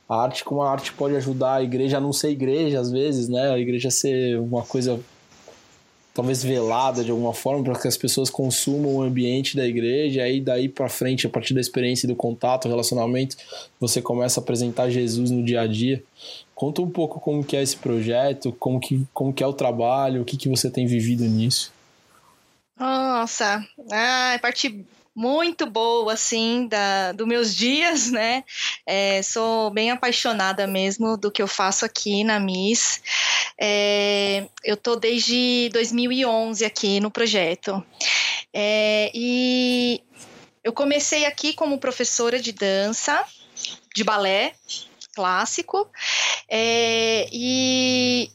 a 0.07 0.21
arte, 0.21 0.43
como 0.43 0.61
a 0.61 0.71
arte 0.71 0.93
pode 0.93 1.15
ajudar 1.15 1.55
a 1.55 1.63
igreja 1.63 1.97
a 1.97 2.01
não 2.01 2.13
ser 2.13 2.29
igreja 2.29 2.79
às 2.79 2.91
vezes, 2.91 3.27
né? 3.27 3.51
A 3.51 3.57
igreja 3.57 3.89
ser 3.89 4.39
uma 4.39 4.61
coisa 4.63 4.99
talvez 6.15 6.41
velada 6.41 7.03
de 7.03 7.11
alguma 7.11 7.33
forma 7.33 7.61
para 7.61 7.77
que 7.77 7.89
as 7.89 7.97
pessoas 7.97 8.29
consumam 8.29 8.95
o 8.95 9.01
ambiente 9.01 9.57
da 9.57 9.67
igreja 9.67 10.21
e 10.21 10.23
aí 10.23 10.41
daí 10.41 10.69
para 10.69 10.87
frente 10.87 11.27
a 11.27 11.29
partir 11.29 11.53
da 11.53 11.59
experiência 11.59 12.07
do 12.07 12.15
contato 12.15 12.69
relacionamento 12.69 13.35
você 13.81 14.01
começa 14.01 14.39
a 14.39 14.41
apresentar 14.41 14.89
Jesus 14.89 15.29
no 15.29 15.43
dia 15.43 15.59
a 15.59 15.67
dia 15.67 16.01
conta 16.55 16.81
um 16.81 16.89
pouco 16.89 17.19
como 17.19 17.43
que 17.43 17.57
é 17.57 17.61
esse 17.61 17.75
projeto 17.75 18.55
como 18.57 18.79
que 18.79 19.05
como 19.13 19.33
que 19.33 19.43
é 19.43 19.47
o 19.47 19.51
trabalho 19.51 20.21
o 20.21 20.25
que 20.25 20.37
que 20.37 20.47
você 20.47 20.69
tem 20.69 20.87
vivido 20.87 21.25
nisso 21.25 21.73
nossa 22.79 23.61
ah, 23.91 24.33
é 24.35 24.37
parte 24.37 24.85
muito 25.15 25.65
boa, 25.65 26.13
assim, 26.13 26.67
da, 26.67 27.13
dos 27.13 27.25
meus 27.25 27.55
dias, 27.55 28.11
né? 28.11 28.43
É, 28.85 29.21
sou 29.23 29.71
bem 29.71 29.89
apaixonada 29.89 30.67
mesmo 30.67 31.15
do 31.15 31.31
que 31.31 31.41
eu 31.41 31.47
faço 31.47 31.85
aqui 31.85 32.23
na 32.23 32.39
Miss. 32.39 33.01
É, 33.57 34.45
eu 34.63 34.75
tô 34.75 34.97
desde 34.97 35.69
2011 35.71 36.65
aqui 36.65 36.99
no 36.99 37.09
projeto. 37.09 37.83
É, 38.53 39.09
e 39.13 40.01
eu 40.63 40.73
comecei 40.73 41.25
aqui 41.25 41.53
como 41.53 41.77
professora 41.77 42.39
de 42.39 42.51
dança, 42.51 43.23
de 43.95 44.03
balé 44.03 44.53
clássico, 45.15 45.89
é, 46.49 47.29
e 47.31 48.29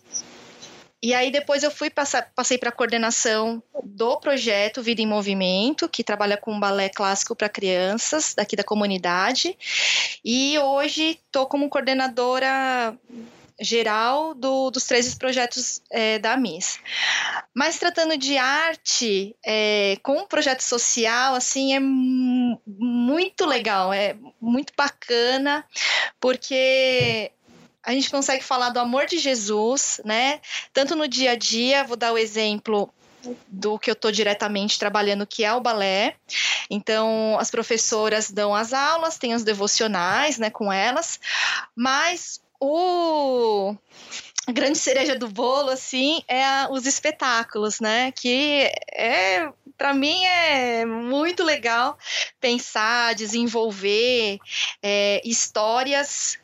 e 1.02 1.14
aí 1.14 1.30
depois 1.30 1.62
eu 1.62 1.70
fui 1.70 1.88
passar, 1.88 2.30
passei 2.34 2.58
para 2.58 2.68
a 2.68 2.72
coordenação 2.72 3.62
do 3.82 4.18
projeto 4.18 4.82
Vida 4.82 5.00
em 5.00 5.06
Movimento, 5.06 5.88
que 5.88 6.04
trabalha 6.04 6.36
com 6.36 6.60
balé 6.60 6.90
clássico 6.90 7.34
para 7.34 7.48
crianças 7.48 8.34
daqui 8.34 8.54
da 8.54 8.64
comunidade. 8.64 9.56
E 10.22 10.58
hoje 10.58 11.18
estou 11.24 11.46
como 11.46 11.70
coordenadora 11.70 12.94
geral 13.60 14.34
do, 14.34 14.70
dos 14.70 14.84
três 14.84 15.14
projetos 15.14 15.82
é, 15.90 16.18
da 16.18 16.36
MIS. 16.36 16.78
Mas 17.54 17.78
tratando 17.78 18.16
de 18.16 18.36
arte, 18.38 19.36
é, 19.44 19.96
com 20.02 20.18
um 20.20 20.26
projeto 20.26 20.62
social, 20.62 21.34
assim, 21.34 21.74
é 21.74 21.80
muito 21.80 23.44
legal, 23.44 23.92
é 23.92 24.16
muito 24.40 24.72
bacana, 24.76 25.64
porque 26.18 27.30
a 27.84 27.92
gente 27.92 28.10
consegue 28.10 28.44
falar 28.44 28.70
do 28.70 28.80
amor 28.80 29.06
de 29.06 29.18
Jesus, 29.18 30.00
né? 30.04 30.40
Tanto 30.72 30.94
no 30.94 31.08
dia 31.08 31.32
a 31.32 31.36
dia, 31.36 31.84
vou 31.84 31.96
dar 31.96 32.12
o 32.12 32.18
exemplo 32.18 32.92
do 33.48 33.78
que 33.78 33.90
eu 33.90 33.92
estou 33.92 34.10
diretamente 34.10 34.78
trabalhando, 34.78 35.26
que 35.26 35.44
é 35.44 35.52
o 35.52 35.60
balé. 35.60 36.16
Então, 36.70 37.36
as 37.38 37.50
professoras 37.50 38.30
dão 38.30 38.54
as 38.54 38.72
aulas, 38.72 39.18
tem 39.18 39.34
os 39.34 39.44
devocionais, 39.44 40.38
né, 40.38 40.50
com 40.50 40.72
elas, 40.72 41.20
mas 41.76 42.40
o 42.58 43.74
a 44.46 44.52
grande 44.52 44.78
cereja 44.78 45.16
do 45.16 45.28
bolo, 45.28 45.70
assim, 45.70 46.22
é 46.26 46.44
a, 46.44 46.68
os 46.70 46.86
espetáculos, 46.86 47.78
né? 47.78 48.10
Que 48.10 48.72
é, 48.92 49.48
para 49.78 49.94
mim, 49.94 50.24
é 50.24 50.84
muito 50.84 51.44
legal 51.44 51.96
pensar, 52.40 53.14
desenvolver 53.14 54.38
é, 54.82 55.20
histórias 55.24 56.38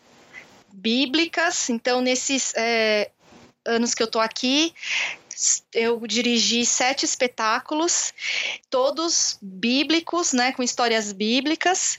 bíblicas. 0.76 1.70
Então, 1.70 2.00
nesses 2.00 2.52
é, 2.54 3.10
anos 3.64 3.94
que 3.94 4.02
eu 4.02 4.06
estou 4.06 4.20
aqui, 4.20 4.74
eu 5.72 6.06
dirigi 6.06 6.64
sete 6.64 7.04
espetáculos, 7.04 8.12
todos 8.70 9.38
bíblicos, 9.40 10.32
né, 10.32 10.52
com 10.52 10.62
histórias 10.62 11.12
bíblicas. 11.12 11.98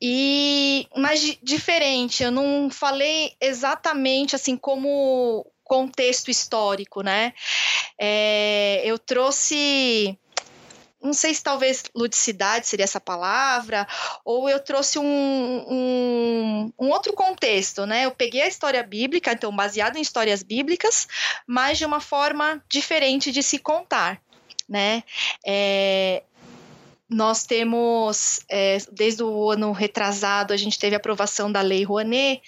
E 0.00 0.86
mas 0.94 1.38
diferente, 1.42 2.22
eu 2.22 2.30
não 2.30 2.68
falei 2.70 3.32
exatamente 3.40 4.36
assim 4.36 4.54
como 4.54 5.46
contexto 5.64 6.30
histórico, 6.30 7.00
né? 7.00 7.32
É, 7.98 8.82
eu 8.84 8.98
trouxe 8.98 10.18
não 11.06 11.14
sei 11.14 11.32
se 11.32 11.42
talvez 11.42 11.84
ludicidade 11.94 12.66
seria 12.66 12.84
essa 12.84 13.00
palavra, 13.00 13.86
ou 14.24 14.48
eu 14.48 14.60
trouxe 14.60 14.98
um, 14.98 15.04
um, 15.04 16.72
um, 16.78 16.90
outro 16.90 17.12
contexto, 17.12 17.86
né? 17.86 18.04
Eu 18.04 18.10
peguei 18.10 18.42
a 18.42 18.48
história 18.48 18.82
bíblica, 18.82 19.32
então 19.32 19.54
baseado 19.54 19.96
em 19.96 20.02
histórias 20.02 20.42
bíblicas, 20.42 21.06
mas 21.46 21.78
de 21.78 21.86
uma 21.86 22.00
forma 22.00 22.62
diferente 22.68 23.32
de 23.32 23.42
se 23.42 23.58
contar, 23.58 24.20
né? 24.68 25.02
É, 25.46 26.22
nós 27.08 27.44
temos, 27.44 28.40
é, 28.48 28.78
desde 28.90 29.22
o 29.22 29.50
ano 29.50 29.70
retrasado, 29.70 30.52
a 30.52 30.56
gente 30.56 30.78
teve 30.78 30.96
a 30.96 30.98
aprovação 30.98 31.50
da 31.50 31.60
Lei 31.60 31.84
Rouanet, 31.84 32.42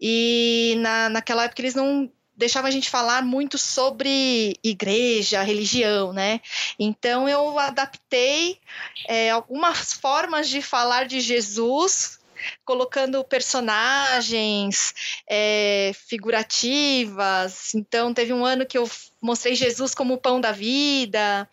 e 0.00 0.76
na, 0.78 1.08
naquela 1.08 1.44
época 1.44 1.60
eles 1.60 1.74
não 1.74 2.10
deixava 2.40 2.68
a 2.68 2.70
gente 2.70 2.88
falar 2.88 3.22
muito 3.22 3.58
sobre 3.58 4.58
igreja, 4.64 5.42
religião, 5.42 6.12
né? 6.12 6.40
Então 6.78 7.28
eu 7.28 7.58
adaptei 7.58 8.58
é, 9.06 9.30
algumas 9.30 9.92
formas 9.92 10.48
de 10.48 10.62
falar 10.62 11.04
de 11.04 11.20
Jesus 11.20 12.18
colocando 12.64 13.22
personagens 13.22 14.94
é, 15.28 15.92
figurativas. 16.08 17.74
Então, 17.74 18.14
teve 18.14 18.32
um 18.32 18.46
ano 18.46 18.64
que 18.64 18.78
eu 18.78 18.90
mostrei 19.20 19.54
Jesus 19.54 19.94
como 19.94 20.14
o 20.14 20.18
pão 20.18 20.40
da 20.40 20.50
vida. 20.50 21.46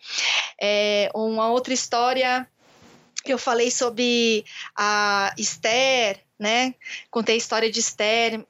É, 0.58 1.10
uma 1.14 1.50
outra 1.50 1.74
história 1.74 2.48
que 3.22 3.30
eu 3.30 3.36
falei 3.36 3.70
sobre 3.70 4.46
a 4.74 5.34
Esther, 5.36 6.20
né? 6.38 6.74
Contei 7.10 7.34
a 7.34 7.38
história 7.38 7.70
de 7.70 7.80
Esther 7.80 8.42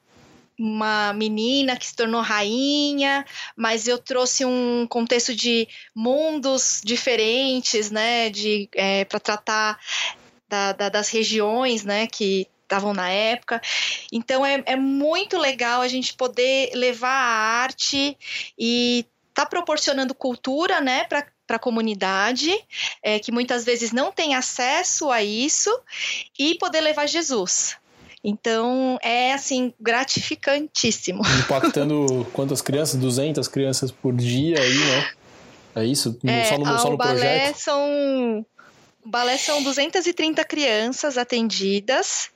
uma 0.58 1.12
menina 1.12 1.76
que 1.76 1.86
se 1.86 1.94
tornou 1.94 2.20
rainha, 2.20 3.24
mas 3.56 3.86
eu 3.86 3.98
trouxe 3.98 4.44
um 4.44 4.86
contexto 4.88 5.34
de 5.34 5.68
mundos 5.94 6.80
diferentes, 6.84 7.90
né, 7.90 8.28
de 8.30 8.68
é, 8.74 9.04
para 9.04 9.20
tratar 9.20 9.78
da, 10.48 10.72
da, 10.72 10.88
das 10.88 11.08
regiões, 11.10 11.84
né, 11.84 12.06
que 12.06 12.48
estavam 12.62 12.92
na 12.92 13.08
época. 13.08 13.62
Então 14.12 14.44
é, 14.44 14.62
é 14.66 14.76
muito 14.76 15.38
legal 15.38 15.80
a 15.80 15.88
gente 15.88 16.12
poder 16.14 16.70
levar 16.74 17.08
a 17.08 17.62
arte 17.62 18.16
e 18.58 19.06
tá 19.32 19.46
proporcionando 19.46 20.14
cultura, 20.14 20.80
né, 20.80 21.04
para 21.04 21.26
para 21.48 21.56
a 21.56 21.58
comunidade, 21.58 22.54
é, 23.02 23.18
que 23.18 23.32
muitas 23.32 23.64
vezes 23.64 23.90
não 23.90 24.12
tem 24.12 24.34
acesso 24.34 25.10
a 25.10 25.22
isso, 25.22 25.70
e 26.38 26.56
poder 26.56 26.82
levar 26.82 27.06
Jesus. 27.06 27.78
Então 28.22 28.98
é 29.02 29.32
assim 29.32 29.72
gratificantíssimo. 29.80 31.22
Impactando 31.44 32.26
quantas 32.32 32.60
crianças? 32.60 32.98
200 33.00 33.46
crianças 33.48 33.90
por 33.90 34.14
dia 34.14 34.60
aí, 34.60 34.78
né? 34.78 35.10
É 35.76 35.84
isso? 35.84 36.18
É, 36.24 36.44
só 36.44 36.58
no, 36.58 36.78
só 36.78 36.90
no 36.90 36.98
projeto? 36.98 37.56
são 37.56 38.44
O 39.08 39.10
balé 39.10 39.38
são 39.38 39.62
230 39.62 40.44
crianças 40.44 41.16
atendidas 41.16 42.28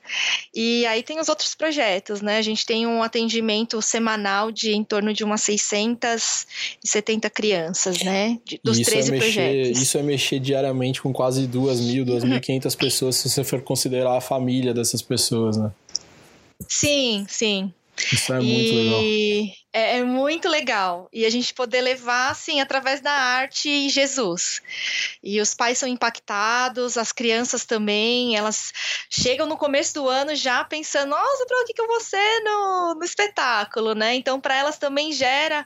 e 0.51 0.83
aí 0.87 1.03
tem 1.03 1.19
os 1.19 1.29
outros 1.29 1.53
projetos, 1.53 2.19
né? 2.19 2.39
A 2.39 2.41
gente 2.41 2.65
tem 2.65 2.87
um 2.87 3.03
atendimento 3.03 3.79
semanal 3.79 4.51
de 4.51 4.71
em 4.71 4.83
torno 4.83 5.13
de 5.13 5.23
umas 5.23 5.41
670 5.41 7.29
crianças, 7.29 8.01
né? 8.01 8.39
De, 8.43 8.59
dos 8.63 8.79
isso 8.79 8.89
13 8.89 9.07
é 9.07 9.11
mexer, 9.11 9.23
projetos. 9.23 9.81
Isso 9.83 9.97
é 9.99 10.01
mexer 10.01 10.39
diariamente 10.39 10.99
com 10.99 11.13
quase 11.13 11.45
2 11.45 11.79
mil, 11.79 12.03
2.500 12.07 12.75
pessoas, 12.75 13.17
se 13.17 13.29
você 13.29 13.43
for 13.43 13.61
considerar 13.61 14.17
a 14.17 14.21
família 14.21 14.73
dessas 14.73 15.03
pessoas, 15.03 15.55
né? 15.55 15.71
Sim, 16.67 17.23
sim. 17.29 17.71
Isso 18.11 18.33
é 18.33 18.39
muito 18.39 18.75
legal. 18.75 19.01
É, 19.73 19.97
é, 19.97 20.03
muito 20.03 20.49
legal. 20.49 21.09
E 21.11 21.25
a 21.25 21.29
gente 21.29 21.53
poder 21.53 21.81
levar, 21.81 22.29
assim, 22.29 22.61
através 22.61 23.01
da 23.01 23.11
arte 23.11 23.89
Jesus. 23.89 24.61
E 25.23 25.41
os 25.41 25.53
pais 25.53 25.77
são 25.77 25.89
impactados, 25.89 26.97
as 26.97 27.11
crianças 27.11 27.65
também, 27.65 28.35
elas 28.35 28.71
chegam 29.09 29.47
no 29.47 29.57
começo 29.57 29.93
do 29.95 30.07
ano 30.07 30.35
já 30.35 30.63
pensando, 30.63 31.09
nossa, 31.09 31.45
para 31.45 31.61
o 31.61 31.65
que, 31.65 31.73
que 31.73 31.81
eu 31.81 31.87
vou 31.87 31.99
ser 32.01 32.39
no, 32.43 32.95
no 32.95 33.03
espetáculo, 33.03 33.95
né? 33.95 34.15
Então, 34.15 34.39
para 34.39 34.57
elas 34.57 34.77
também 34.77 35.11
gera 35.11 35.65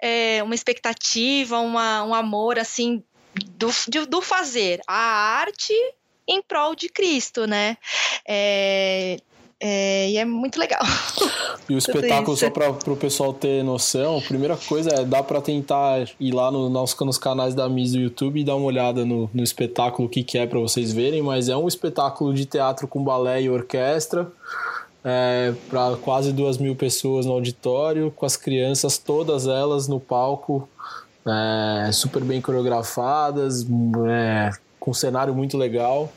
é, 0.00 0.42
uma 0.42 0.54
expectativa, 0.54 1.58
uma, 1.58 2.04
um 2.04 2.14
amor, 2.14 2.58
assim, 2.58 3.02
do, 3.34 3.70
de, 3.88 4.06
do 4.06 4.20
fazer. 4.20 4.80
A 4.86 4.96
arte 5.38 5.74
em 6.28 6.42
prol 6.42 6.74
de 6.74 6.88
Cristo, 6.88 7.46
né? 7.46 7.76
É, 8.26 9.18
é, 9.60 10.10
e 10.10 10.18
é 10.18 10.24
muito 10.24 10.58
legal. 10.58 10.82
E 11.68 11.74
o 11.74 11.78
espetáculo, 11.78 12.36
só 12.36 12.50
para 12.50 12.70
o 12.70 12.96
pessoal 12.96 13.32
ter 13.32 13.64
noção, 13.64 14.18
a 14.18 14.20
primeira 14.20 14.56
coisa 14.56 14.90
é 14.90 15.04
dá 15.04 15.22
para 15.22 15.40
tentar 15.40 16.06
ir 16.20 16.32
lá 16.32 16.50
no, 16.50 16.68
nos, 16.68 16.94
nos 17.00 17.18
canais 17.18 17.54
da 17.54 17.68
Miss 17.68 17.92
do 17.92 17.98
YouTube 17.98 18.40
e 18.40 18.44
dar 18.44 18.56
uma 18.56 18.66
olhada 18.66 19.04
no, 19.04 19.30
no 19.32 19.42
espetáculo, 19.42 20.08
o 20.08 20.10
que, 20.10 20.22
que 20.22 20.36
é 20.36 20.46
para 20.46 20.58
vocês 20.58 20.92
verem, 20.92 21.22
mas 21.22 21.48
é 21.48 21.56
um 21.56 21.66
espetáculo 21.66 22.34
de 22.34 22.44
teatro 22.44 22.86
com 22.86 23.02
balé 23.02 23.42
e 23.42 23.50
orquestra. 23.50 24.30
É, 25.08 25.54
para 25.70 25.96
quase 25.98 26.32
duas 26.32 26.58
mil 26.58 26.74
pessoas 26.74 27.24
no 27.26 27.32
auditório, 27.32 28.10
com 28.10 28.26
as 28.26 28.36
crianças, 28.36 28.98
todas 28.98 29.46
elas 29.46 29.86
no 29.86 30.00
palco, 30.00 30.68
é, 31.24 31.92
super 31.92 32.24
bem 32.24 32.40
coreografadas, 32.40 33.64
é, 34.08 34.50
com 34.80 34.90
um 34.90 34.94
cenário 34.94 35.32
muito 35.32 35.56
legal. 35.56 36.12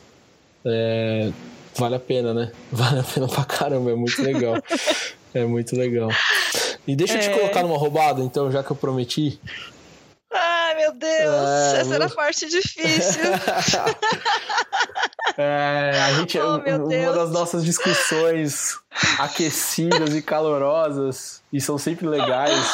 É, 0.64 1.30
vale 1.76 1.96
a 1.96 2.00
pena, 2.00 2.34
né? 2.34 2.52
Vale 2.70 3.00
a 3.00 3.02
pena 3.02 3.28
pra 3.28 3.44
caramba, 3.44 3.90
é 3.90 3.94
muito 3.94 4.22
legal. 4.22 4.54
é 5.34 5.44
muito 5.44 5.76
legal. 5.76 6.10
E 6.86 6.96
deixa 6.96 7.14
eu 7.14 7.20
te 7.20 7.28
é. 7.28 7.38
colocar 7.38 7.62
numa 7.62 7.78
roubada, 7.78 8.22
então, 8.22 8.50
já 8.50 8.62
que 8.62 8.70
eu 8.70 8.76
prometi. 8.76 9.40
Ai, 10.32 10.76
meu 10.76 10.94
Deus, 10.94 11.74
é, 11.74 11.80
essa 11.80 11.94
era 11.94 12.06
a 12.06 12.10
parte 12.10 12.48
difícil. 12.48 13.24
é, 15.36 15.90
a 16.06 16.12
gente, 16.14 16.38
oh, 16.38 16.56
uma 16.56 17.12
das 17.12 17.32
nossas 17.32 17.64
discussões 17.64 18.78
aquecidas 19.18 20.14
e 20.14 20.22
calorosas, 20.22 21.42
e 21.52 21.60
são 21.60 21.76
sempre 21.78 22.06
legais, 22.06 22.64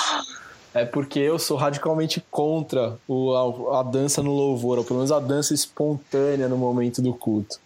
é 0.75 0.85
porque 0.85 1.19
eu 1.19 1.39
sou 1.39 1.57
radicalmente 1.57 2.23
contra 2.31 2.99
o, 3.09 3.35
a, 3.35 3.81
a 3.81 3.83
dança 3.83 4.23
no 4.23 4.33
louvor, 4.33 4.77
ou 4.77 4.85
pelo 4.85 4.99
menos 4.99 5.11
a 5.11 5.19
dança 5.19 5.55
espontânea 5.55 6.49
no 6.49 6.59
momento 6.59 7.01
do 7.01 7.15
culto. 7.15 7.59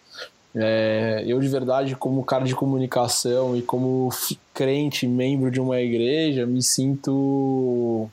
É, 0.53 1.23
eu 1.25 1.39
de 1.39 1.47
verdade, 1.47 1.95
como 1.95 2.23
cara 2.23 2.43
de 2.43 2.53
comunicação 2.53 3.55
e 3.55 3.61
como 3.61 4.09
crente, 4.53 5.07
membro 5.07 5.49
de 5.49 5.61
uma 5.61 5.79
igreja, 5.79 6.45
me 6.45 6.61
sinto 6.61 8.09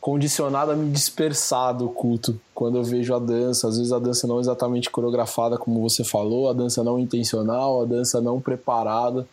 condicionado 0.00 0.70
a 0.70 0.76
me 0.76 0.90
dispersar 0.90 1.74
do 1.74 1.88
culto 1.88 2.38
quando 2.54 2.76
eu 2.76 2.84
vejo 2.84 3.14
a 3.14 3.18
dança. 3.18 3.68
Às 3.68 3.78
vezes 3.78 3.90
a 3.90 3.98
dança 3.98 4.26
não 4.26 4.38
exatamente 4.38 4.90
coreografada, 4.90 5.56
como 5.56 5.80
você 5.80 6.04
falou, 6.04 6.48
a 6.48 6.52
dança 6.52 6.84
não 6.84 6.98
intencional, 6.98 7.82
a 7.82 7.84
dança 7.86 8.20
não 8.20 8.40
preparada. 8.40 9.26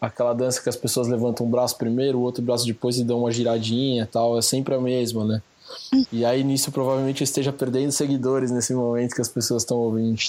Aquela 0.00 0.32
dança 0.32 0.62
que 0.62 0.68
as 0.68 0.76
pessoas 0.76 1.06
levantam 1.06 1.46
um 1.46 1.50
braço 1.50 1.76
primeiro, 1.76 2.18
o 2.18 2.22
outro 2.22 2.42
braço 2.42 2.64
depois 2.66 2.98
e 2.98 3.04
dão 3.04 3.20
uma 3.20 3.30
giradinha 3.30 4.08
tal, 4.10 4.38
é 4.38 4.42
sempre 4.42 4.74
a 4.74 4.80
mesma, 4.80 5.24
né? 5.24 5.42
E 6.12 6.24
aí 6.24 6.42
nisso 6.44 6.70
provavelmente 6.70 7.22
eu 7.22 7.24
esteja 7.24 7.52
perdendo 7.52 7.92
seguidores 7.92 8.50
nesse 8.50 8.74
momento 8.74 9.14
que 9.14 9.20
as 9.20 9.28
pessoas 9.28 9.62
estão 9.62 9.78
ouvindo. 9.78 10.20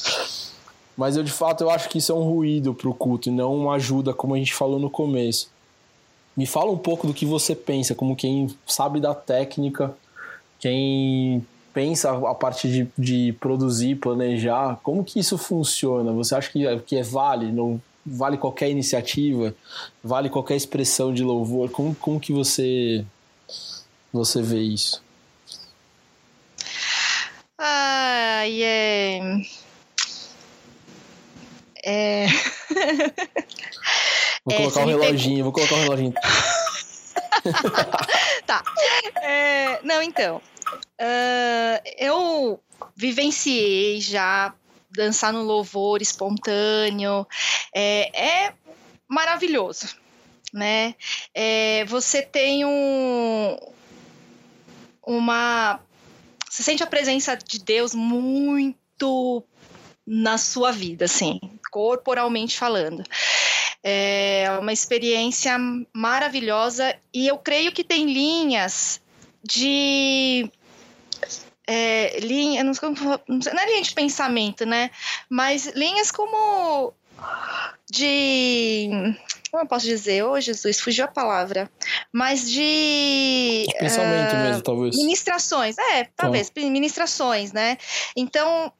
Mas 0.96 1.18
eu 1.18 1.24
de 1.24 1.32
fato 1.32 1.64
eu 1.64 1.70
acho 1.70 1.90
que 1.90 1.98
isso 1.98 2.12
é 2.12 2.16
um 2.16 2.24
ruído 2.24 2.74
para 2.74 2.90
o 2.90 2.94
culto 2.94 3.30
e 3.30 3.32
não 3.32 3.56
uma 3.56 3.76
ajuda, 3.76 4.14
como 4.14 4.36
a 4.36 4.38
gente 4.38 4.54
falou 4.54 4.80
no 4.80 4.90
começo. 4.90 5.50
Me 6.36 6.46
fala 6.46 6.72
um 6.72 6.78
pouco 6.78 7.08
do 7.08 7.14
que 7.14 7.26
você 7.26 7.56
pensa, 7.56 7.94
como 7.94 8.16
quem 8.16 8.48
sabe 8.66 9.00
da 9.00 9.14
técnica, 9.14 9.96
quem 10.60 11.46
pensa 11.74 12.12
a 12.12 12.36
parte 12.36 12.68
de, 12.68 12.88
de 12.98 13.34
produzir, 13.40 13.96
planejar, 13.96 14.80
como 14.84 15.04
que 15.04 15.20
isso 15.20 15.38
funciona? 15.38 16.12
Você 16.14 16.36
acha 16.36 16.52
que 16.52 16.66
é, 16.66 16.80
que 16.80 16.96
é 16.96 17.04
vale? 17.04 17.52
Não 17.52 17.82
vale 18.06 18.38
qualquer 18.38 18.70
iniciativa? 18.70 19.56
Vale 20.04 20.30
qualquer 20.30 20.56
expressão 20.56 21.14
de 21.14 21.24
louvor? 21.24 21.70
Como, 21.70 21.96
como 21.96 22.20
que 22.20 22.32
você 22.32 23.06
você 24.12 24.42
vê 24.42 24.62
isso? 24.62 25.02
Ah, 27.58 28.44
yeah. 28.44 29.42
É... 31.84 32.28
Vou 34.46 34.56
colocar 34.56 34.82
é, 34.82 34.84
um 34.84 34.88
reloginho, 34.88 35.38
pegou... 35.38 35.44
vou 35.44 35.54
colocar 35.54 35.76
um 35.76 35.84
reloginho. 35.84 36.14
tá. 38.46 38.64
É, 39.22 39.80
não, 39.84 40.02
então. 40.02 40.42
Uh, 41.00 41.80
eu 41.98 42.60
vivenciei 42.96 44.02
já 44.02 44.54
dançar 44.92 45.34
no 45.34 45.44
louvor 45.44 46.02
espontâneo. 46.02 47.28
É, 47.74 48.46
é 48.46 48.54
maravilhoso, 49.08 49.96
né? 50.54 50.96
É, 51.34 51.86
você 51.86 52.22
tem 52.22 52.66
um, 52.66 53.58
uma. 55.06 55.80
Você 56.50 56.64
sente 56.64 56.84
a 56.84 56.88
presença 56.88 57.36
de 57.36 57.60
Deus 57.60 57.96
muito 57.96 59.44
na 60.06 60.38
sua 60.38 60.72
vida, 60.72 61.06
assim, 61.06 61.40
corporalmente 61.74 62.56
falando. 62.56 63.04
É 63.84 64.46
uma 64.62 64.72
experiência 64.72 65.58
maravilhosa 65.92 66.96
e 67.12 67.28
eu 67.28 67.38
creio 67.40 67.72
que 67.72 67.84
tem 67.84 68.06
linhas 68.06 69.02
de 69.44 70.50
é, 71.68 72.20
linha, 72.20 72.64
não, 72.64 72.74
não 73.28 73.62
é 73.62 73.66
linha 73.66 73.82
de 73.82 73.94
pensamento, 73.94 74.68
né? 74.68 74.92
Mas 75.28 75.66
linhas 75.76 76.12
como 76.12 76.94
de 77.92 78.90
como 79.50 79.64
eu 79.64 79.68
posso 79.68 79.86
dizer? 79.86 80.24
Ô, 80.24 80.32
oh, 80.32 80.42
Jesus, 80.42 80.80
fugiu 80.80 81.06
a 81.06 81.08
palavra. 81.08 81.70
Mas 82.12 82.50
de. 82.50 83.66
de 83.68 83.76
pensamento 83.78 84.34
uh, 84.34 84.38
mesmo, 84.40 84.62
talvez. 84.64 84.96
Ministrações, 84.96 85.78
é, 85.78 86.06
talvez, 86.16 86.52
então. 86.52 86.72
ministrações, 86.72 87.52
né? 87.52 87.78
Então, 88.16 88.74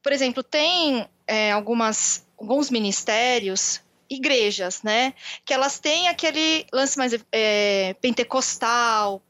por 0.00 0.12
exemplo, 0.12 0.44
tem 0.44 1.08
é, 1.26 1.50
algumas, 1.50 2.24
alguns 2.42 2.70
ministérios, 2.70 3.80
igrejas, 4.10 4.82
né? 4.82 5.14
Que 5.44 5.54
elas 5.54 5.78
têm 5.78 6.08
aquele 6.08 6.66
lance 6.72 6.98
mais 6.98 7.14
é, 7.30 7.94
pentecostal, 8.02 9.22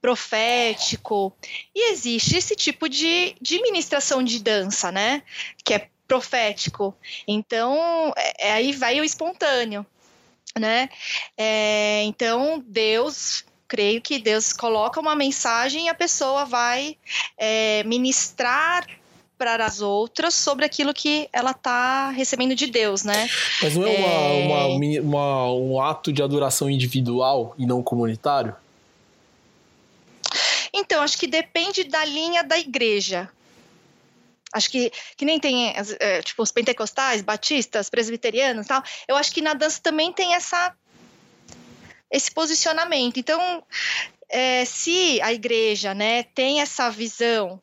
profético. 0.00 1.36
E 1.74 1.90
existe 1.92 2.36
esse 2.36 2.54
tipo 2.54 2.88
de, 2.88 3.34
de 3.42 3.60
ministração 3.60 4.22
de 4.22 4.38
dança, 4.38 4.92
né? 4.92 5.22
Que 5.64 5.74
é 5.74 5.88
profético. 6.06 6.96
Então, 7.26 8.14
é, 8.16 8.48
é 8.48 8.52
aí 8.52 8.72
vai 8.72 9.00
o 9.00 9.04
espontâneo, 9.04 9.84
né? 10.56 10.88
É, 11.36 12.04
então, 12.04 12.62
Deus 12.64 13.44
creio 13.66 14.00
que 14.00 14.20
Deus 14.20 14.52
coloca 14.52 15.00
uma 15.00 15.16
mensagem 15.16 15.86
e 15.86 15.88
a 15.88 15.94
pessoa 15.94 16.44
vai 16.44 16.96
é, 17.36 17.82
ministrar 17.82 18.86
para 19.38 19.66
as 19.66 19.80
outras 19.80 20.34
sobre 20.34 20.64
aquilo 20.64 20.94
que 20.94 21.28
ela 21.32 21.50
está 21.50 22.10
recebendo 22.10 22.54
de 22.54 22.66
Deus, 22.66 23.04
né? 23.04 23.28
Mas 23.62 23.76
não 23.76 23.86
é, 23.86 23.94
é... 23.94 24.46
Uma, 24.46 24.66
uma, 24.66 25.00
uma, 25.00 25.52
um 25.52 25.80
ato 25.80 26.12
de 26.12 26.22
adoração 26.22 26.70
individual 26.70 27.54
e 27.58 27.66
não 27.66 27.82
comunitário? 27.82 28.54
Então, 30.72 31.02
acho 31.02 31.18
que 31.18 31.26
depende 31.26 31.84
da 31.84 32.04
linha 32.04 32.42
da 32.42 32.58
igreja. 32.58 33.30
Acho 34.52 34.70
que, 34.70 34.92
que 35.16 35.24
nem 35.24 35.40
tem, 35.40 35.74
é, 36.00 36.22
tipo, 36.22 36.42
os 36.42 36.52
pentecostais, 36.52 37.20
batistas, 37.20 37.90
presbiterianos 37.90 38.66
tal. 38.66 38.82
Eu 39.08 39.16
acho 39.16 39.32
que 39.32 39.42
na 39.42 39.54
dança 39.54 39.80
também 39.82 40.12
tem 40.12 40.34
essa, 40.34 40.74
esse 42.10 42.30
posicionamento. 42.30 43.18
Então, 43.18 43.62
é, 44.28 44.64
se 44.64 45.20
a 45.22 45.32
igreja 45.32 45.94
né, 45.94 46.22
tem 46.22 46.60
essa 46.60 46.90
visão 46.90 47.60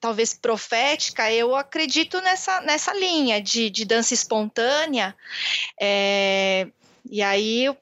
talvez 0.00 0.32
profética, 0.32 1.30
eu 1.30 1.54
acredito 1.54 2.20
nessa, 2.22 2.60
nessa 2.62 2.94
linha 2.94 3.40
de, 3.40 3.68
de 3.68 3.84
dança 3.84 4.14
espontânea. 4.14 5.14
É, 5.78 6.66
e 7.08 7.22
aí 7.22 7.68
a 7.68 7.76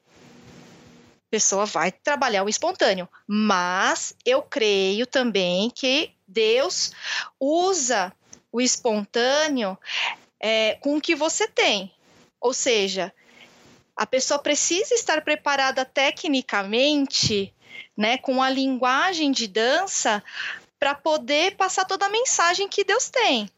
pessoa 1.31 1.65
vai 1.65 1.91
trabalhar 1.91 2.43
o 2.43 2.49
espontâneo. 2.49 3.07
Mas 3.25 4.13
eu 4.25 4.41
creio 4.41 5.07
também 5.07 5.69
que 5.69 6.11
Deus 6.27 6.91
usa 7.39 8.13
o 8.51 8.59
espontâneo 8.59 9.77
é, 10.39 10.75
com 10.81 10.97
o 10.97 11.01
que 11.01 11.15
você 11.15 11.47
tem. 11.47 11.91
Ou 12.41 12.53
seja, 12.53 13.13
a 13.95 14.05
pessoa 14.05 14.39
precisa 14.39 14.93
estar 14.93 15.21
preparada 15.21 15.85
tecnicamente, 15.85 17.53
né, 17.95 18.17
com 18.17 18.41
a 18.41 18.49
linguagem 18.49 19.31
de 19.31 19.45
dança, 19.45 20.23
para 20.79 20.95
poder 20.95 21.55
passar 21.55 21.85
toda 21.85 22.05
a 22.05 22.09
mensagem 22.09 22.67
que 22.67 22.83
Deus 22.83 23.09
tem, 23.09 23.49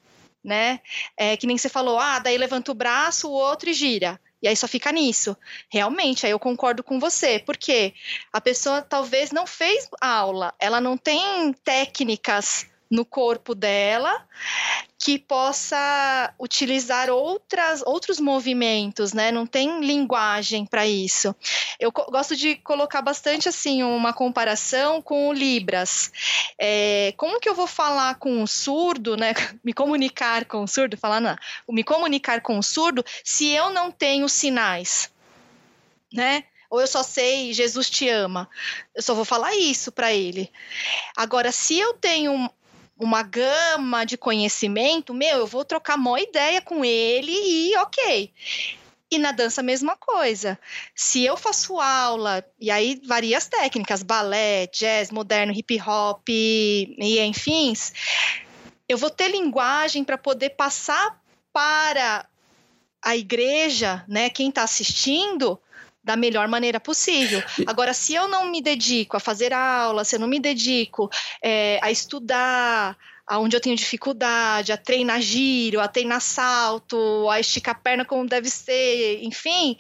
né? 0.44 0.82
É, 1.16 1.38
que 1.38 1.46
nem 1.46 1.58
você 1.58 1.70
falou, 1.70 2.00
ah, 2.00 2.20
daí 2.20 2.38
levanta 2.38 2.72
o 2.72 2.76
braço, 2.76 3.30
o 3.30 3.34
outro 3.34 3.70
e 3.70 3.74
gira. 3.74 4.20
E 4.42 4.48
aí 4.48 4.56
só 4.56 4.68
fica 4.68 4.92
nisso. 4.92 5.38
Realmente, 5.70 6.26
aí 6.26 6.32
eu 6.32 6.40
concordo 6.40 6.84
com 6.84 7.00
você, 7.00 7.38
porque 7.40 7.94
a 8.34 8.42
pessoa 8.42 8.82
talvez 8.82 9.32
não 9.32 9.46
fez 9.46 9.88
aula, 10.02 10.54
ela 10.60 10.82
não 10.82 10.98
tem 10.98 11.54
técnicas 11.64 12.66
no 12.92 13.06
corpo 13.06 13.56
dela 13.56 14.28
que 15.00 15.18
possa 15.18 16.32
utilizar 16.38 17.10
outras, 17.10 17.82
outros 17.84 18.20
movimentos, 18.20 19.14
né? 19.14 19.32
Não 19.32 19.48
tem 19.48 19.80
linguagem 19.80 20.64
para 20.64 20.86
isso. 20.86 21.34
Eu 21.80 21.92
gosto 21.92 22.36
de 22.36 22.56
colocar 22.58 23.02
bastante 23.02 23.50
assim 23.50 23.82
uma 23.82 24.14
comparação 24.14 25.02
com 25.02 25.30
o 25.30 25.34
Libras. 25.34 26.12
É, 26.60 27.16
como 27.18 27.40
que 27.40 27.50
eu 27.50 27.56
vou 27.56 27.66
falar 27.66 28.16
com 28.16 28.44
o 28.44 28.48
surdo, 28.48 29.18
né? 29.18 29.34
Me 29.64 29.74
comunicar 29.74 30.46
com 30.46 30.64
o 30.64 30.68
surdo, 30.68 30.98
falar 30.98 31.20
não, 31.20 31.36
me 31.70 31.84
comunicar 31.84 32.42
com 32.42 32.60
o 32.60 32.64
surdo 32.64 33.04
se 33.24 33.48
eu 33.48 33.72
não 33.72 33.90
tenho 33.90 34.28
sinais, 34.28 35.10
né? 36.14 36.44
ou 36.70 36.80
eu 36.80 36.88
só 36.88 37.04
sei 37.04 37.52
Jesus 37.52 37.90
te 37.90 38.08
ama. 38.08 38.50
Eu 38.96 39.02
só 39.02 39.14
vou 39.14 39.26
falar 39.26 39.54
isso 39.54 39.92
para 39.92 40.14
ele. 40.14 40.50
Agora, 41.18 41.52
se 41.52 41.78
eu 41.78 41.94
tenho 41.96 42.50
uma 43.02 43.24
gama 43.24 44.06
de 44.06 44.16
conhecimento, 44.16 45.12
meu, 45.12 45.40
eu 45.40 45.48
vou 45.48 45.66
trocar 45.66 45.98
uma 45.98 46.22
ideia 46.22 46.62
com 46.62 46.86
ele 46.86 47.32
e 47.32 47.76
ok. 47.78 48.32
E 49.10 49.18
na 49.18 49.32
dança 49.32 49.64
mesma 49.64 49.98
coisa. 49.98 50.58
Se 50.96 51.26
eu 51.26 51.36
faço 51.36 51.80
aula, 51.80 52.46
e 52.60 52.70
aí 52.70 53.02
várias 53.06 53.48
técnicas, 53.48 54.04
balé, 54.04 54.68
jazz, 54.68 55.10
moderno, 55.10 55.52
hip 55.52 55.82
hop 55.82 56.30
e 56.30 57.20
enfim, 57.20 57.74
eu 58.88 59.00
vou 59.00 59.10
ter 59.10 59.30
linguagem 59.30 60.04
para 60.04 60.18
poder 60.18 60.52
passar 60.52 61.20
para 61.52 62.28
a 63.02 63.18
igreja, 63.18 64.06
né, 64.08 64.30
quem 64.30 64.50
está 64.50 64.62
assistindo, 64.62 65.60
da 66.04 66.16
melhor 66.16 66.48
maneira 66.48 66.80
possível. 66.80 67.42
Agora, 67.68 67.94
se 67.94 68.14
eu 68.14 68.28
não 68.28 68.50
me 68.50 68.62
dedico 68.62 69.18
a 69.18 69.20
fazer 69.20 69.54
aula, 69.54 70.04
se 70.04 70.16
eu 70.16 70.20
não 70.20 70.28
me 70.28 70.40
dedico 70.40 71.10
é, 71.42 71.80
a 71.82 71.92
estudar, 71.92 72.98
aonde 73.28 73.56
eu 73.56 73.62
tenho 73.62 73.76
dificuldade, 73.76 74.72
a 74.72 74.78
treinar 74.78 75.22
giro, 75.22 75.80
a 75.80 75.88
treinar 75.88 76.22
salto, 76.22 77.30
a 77.30 77.40
esticar 77.40 77.76
a 77.76 77.80
perna 77.80 78.06
como 78.06 78.28
deve 78.28 78.50
ser, 78.50 79.24
enfim, 79.24 79.78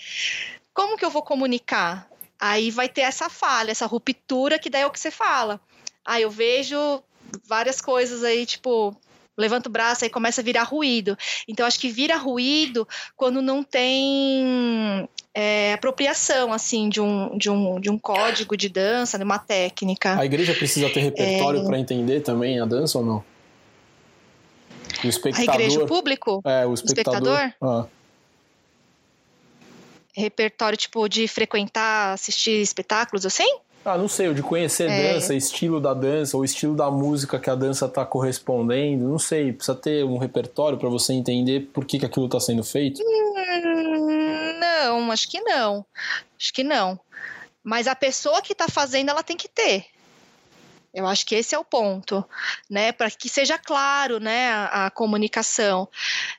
como 0.74 0.98
que 0.98 1.04
eu 1.04 1.10
vou 1.10 1.22
comunicar? 1.22 2.08
Aí 2.40 2.72
vai 2.72 2.88
ter 2.88 3.02
essa 3.02 3.30
falha, 3.30 3.72
essa 3.72 3.86
ruptura 3.86 4.58
que 4.58 4.70
daí 4.70 4.84
é 4.84 4.88
o 4.88 4.92
que 4.92 5.00
você 5.00 5.12
fala. 5.12 5.60
Aí 6.06 6.24
eu 6.24 6.32
vejo 6.32 7.04
várias 7.46 7.82
coisas 7.82 8.24
aí, 8.24 8.46
tipo, 8.46 8.96
levanta 9.42 9.68
o 9.68 9.72
braço, 9.72 10.04
aí 10.04 10.10
começa 10.10 10.42
a 10.42 10.44
virar 10.44 10.64
ruído. 10.64 11.18
Então, 11.48 11.66
acho 11.66 11.80
que 11.80 11.90
vira 11.90 12.16
ruído 12.16 12.88
quando 13.18 13.42
não 13.42 13.64
tem 13.64 15.10
é, 15.34 15.74
apropriação, 15.74 16.54
assim, 16.54 16.88
de 16.88 17.02
um, 17.02 17.38
de, 17.38 17.50
um, 17.50 17.80
de 17.80 17.90
um 17.90 17.98
código 17.98 18.56
de 18.56 18.70
dança, 18.70 19.18
de 19.18 19.24
uma 19.24 19.40
técnica. 19.40 20.18
A 20.18 20.26
igreja 20.26 20.54
precisa 20.54 20.90
ter 20.90 21.02
repertório 21.02 21.62
é... 21.62 21.66
para 21.66 21.80
entender 21.80 22.22
também 22.22 22.60
a 22.60 22.66
dança 22.66 22.98
ou 22.98 23.06
não? 23.06 23.24
O 25.04 25.08
espectador... 25.08 25.50
A 25.50 25.56
igreja, 25.56 25.84
o 25.84 25.88
público? 25.88 26.42
É, 26.46 26.66
o 26.66 26.74
espectador. 26.74 27.32
O 27.32 27.36
espectador? 27.36 27.54
Ah. 27.62 27.88
Repertório, 30.14 30.78
tipo, 30.78 31.08
de 31.08 31.28
frequentar, 31.28 32.14
assistir 32.14 32.62
espetáculos, 32.62 33.26
assim? 33.26 33.58
Ah, 33.84 33.98
não 33.98 34.08
sei, 34.08 34.28
o 34.28 34.34
de 34.36 34.44
conhecer 34.44 34.90
é. 34.90 35.14
dança, 35.14 35.34
estilo 35.34 35.82
da 35.82 35.94
dança, 35.94 36.38
ou 36.38 36.46
estilo 36.46 36.76
da 36.76 36.92
música 36.92 37.40
que 37.40 37.50
a 37.50 37.56
dança 37.56 37.88
está 37.88 38.06
correspondendo, 38.06 39.08
não 39.08 39.18
sei, 39.18 39.52
precisa 39.52 39.76
ter 39.76 40.06
um 40.06 40.18
repertório 40.18 40.78
para 40.78 40.88
você 40.88 41.14
entender 41.14 41.62
por 41.74 41.84
que, 41.84 41.98
que 41.98 42.06
aquilo 42.06 42.28
está 42.28 42.40
sendo 42.40 42.64
feito? 42.64 43.02
Hum, 43.02 44.60
não, 44.60 45.12
acho 45.12 45.28
que 45.28 45.42
não. 45.42 45.84
Acho 46.40 46.54
que 46.54 46.64
não. 46.64 47.00
Mas 47.64 47.88
a 47.88 47.96
pessoa 47.96 48.42
que 48.42 48.54
está 48.54 48.68
fazendo, 48.68 49.10
ela 49.10 49.24
tem 49.24 49.36
que 49.38 49.48
ter. 49.48 49.86
Eu 50.94 51.08
acho 51.08 51.26
que 51.26 51.36
esse 51.36 51.56
é 51.56 51.60
o 51.60 51.64
ponto, 51.64 52.24
né? 52.70 52.92
Para 52.92 53.10
que 53.10 53.30
seja 53.30 53.58
claro, 53.58 54.20
né, 54.20 54.50
a, 54.50 54.88
a 54.88 54.92
comunicação, 54.92 55.88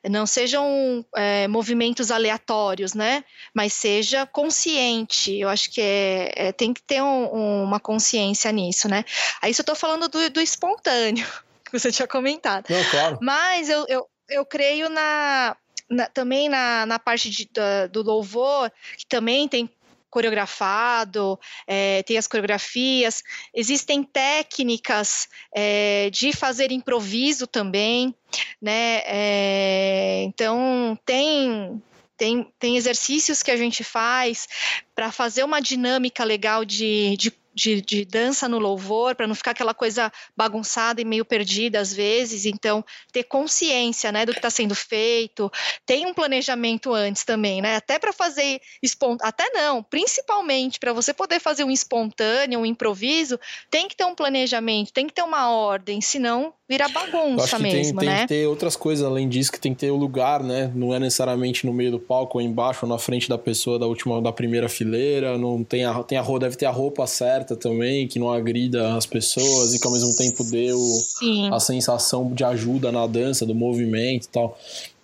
não 0.05 0.27
sejam 0.27 1.05
é, 1.17 1.49
movimentos 1.49 2.11
aleatórios, 2.11 2.93
né? 2.93 3.25
Mas 3.55 3.73
seja 3.73 4.27
consciente. 4.27 5.38
Eu 5.38 5.49
acho 5.49 5.71
que 5.71 5.81
é, 5.81 6.33
é 6.49 6.53
tem 6.53 6.75
que 6.75 6.83
ter 6.83 7.03
um, 7.03 7.62
uma 7.62 7.81
consciência 7.81 8.53
nisso, 8.53 8.88
né? 8.88 9.05
Aí 9.41 9.51
eu 9.51 9.53
estou 9.53 9.75
falando 9.75 10.07
do, 10.07 10.29
do 10.29 10.41
espontâneo 10.41 11.27
que 11.65 11.73
você 11.73 11.91
tinha 11.91 12.07
comentado. 12.07 12.67
Não, 12.69 12.85
claro. 12.91 13.19
Mas 13.23 13.71
eu, 13.71 13.87
eu, 13.88 14.07
eu 14.29 14.45
creio 14.45 14.91
na, 14.91 15.57
na, 15.88 16.07
também 16.09 16.51
na, 16.51 16.85
na 16.85 16.99
parte 16.99 17.31
de, 17.31 17.49
da, 17.51 17.87
do 17.87 18.03
louvor, 18.03 18.71
que 18.99 19.07
também 19.07 19.49
tem 19.49 19.71
coreografado, 20.12 21.40
é, 21.66 22.03
tem 22.03 22.18
as 22.18 22.27
coreografias, 22.27 23.22
existem 23.55 24.05
técnicas 24.05 25.27
é, 25.53 26.11
de 26.11 26.35
fazer 26.35 26.70
improviso 26.70 27.46
também, 27.46 28.14
né? 28.61 29.01
É, 29.07 30.22
então 30.25 30.96
tem 31.05 31.83
tem, 32.14 32.53
tem 32.57 32.77
exercícios 32.77 33.42
que 33.42 33.51
a 33.51 33.57
gente 33.57 33.83
faz 33.83 34.46
para 34.94 35.11
fazer 35.11 35.42
uma 35.42 35.61
dinâmica 35.61 36.22
legal 36.22 36.64
de, 36.64 37.16
de 37.16 37.33
de, 37.55 37.81
de 37.81 38.05
dança 38.05 38.49
no 38.49 38.59
louvor, 38.59 39.15
para 39.15 39.27
não 39.27 39.35
ficar 39.35 39.53
aquela 39.53 39.75
coisa 39.75 40.11
bagunçada 40.37 41.01
e 41.01 41.05
meio 41.05 41.25
perdida 41.25 41.81
às 41.81 41.93
vezes. 41.93 42.47
Então, 42.47 42.85
ter 43.12 43.25
consciência 43.25 44.11
né, 44.11 44.25
do 44.25 44.33
que 44.33 44.38
está 44.38 44.51
sendo 44.51 44.75
feito, 44.75 45.51
tem 45.87 46.07
um 46.07 46.15
planejamento 46.15 46.93
antes 46.93 47.25
também, 47.25 47.61
né? 47.61 47.77
Até 47.77 47.99
para 47.99 48.12
fazer 48.12 48.61
espontâneo, 48.83 49.29
até 49.29 49.51
não, 49.51 49.83
principalmente 49.83 50.79
para 50.79 50.93
você 50.93 51.12
poder 51.12 51.41
fazer 51.41 51.65
um 51.65 51.71
espontâneo, 51.71 52.61
um 52.61 52.67
improviso, 52.67 53.38
tem 53.71 53.88
que 53.88 53.97
ter 53.97 54.05
um 54.05 54.15
planejamento, 54.15 54.93
tem 54.93 55.07
que 55.07 55.12
ter 55.12 55.23
uma 55.23 55.51
ordem, 55.51 56.01
senão 56.01 56.53
vira 56.69 56.88
bagunça 56.88 57.59
mesmo, 57.59 58.01
tem, 58.01 58.09
né? 58.09 58.17
Tem 58.19 58.27
que 58.27 58.35
ter 58.35 58.47
outras 58.47 58.77
coisas 58.77 59.05
além 59.05 59.29
disso, 59.29 59.53
que 59.53 59.61
tem 59.61 59.75
que 59.75 59.81
ter 59.81 59.91
o 59.91 59.97
lugar, 59.97 60.43
né? 60.43 60.73
Não 60.75 60.95
é 60.95 60.99
necessariamente 60.99 61.67
no 61.67 61.73
meio 61.73 61.91
do 61.91 62.01
palco 62.01 62.38
ou 62.38 62.43
embaixo 62.43 62.87
ou 62.87 62.88
na 62.88 62.99
frente 62.99 63.29
da 63.29 63.37
pessoa 63.37 63.79
da 63.79 63.87
última, 63.87 64.23
da 64.23 64.33
primeira 64.33 64.69
fileira, 64.69 65.37
não 65.37 65.62
tem 65.62 65.85
a, 65.85 66.03
tem 66.03 66.17
a 66.17 66.23
deve 66.38 66.57
ter 66.57 66.67
a 66.67 66.71
roupa 66.71 67.07
certa 67.07 67.41
também, 67.44 68.07
que 68.09 68.18
não 68.18 68.31
agrida 68.31 68.94
as 68.94 69.07
pessoas 69.07 69.74
e 69.74 69.81
que 69.81 69.87
ao 69.87 69.92
mesmo 69.92 70.14
tempo 70.16 70.44
dê 70.44 70.72
o, 70.72 71.55
a 71.55 71.61
sensação 71.61 72.33
de 72.33 72.44
ajuda 72.44 72.92
na 72.92 73.07
dança, 73.07 73.44
do 73.44 73.55
movimento 73.55 74.26
e 74.26 74.28
tal. 74.28 74.59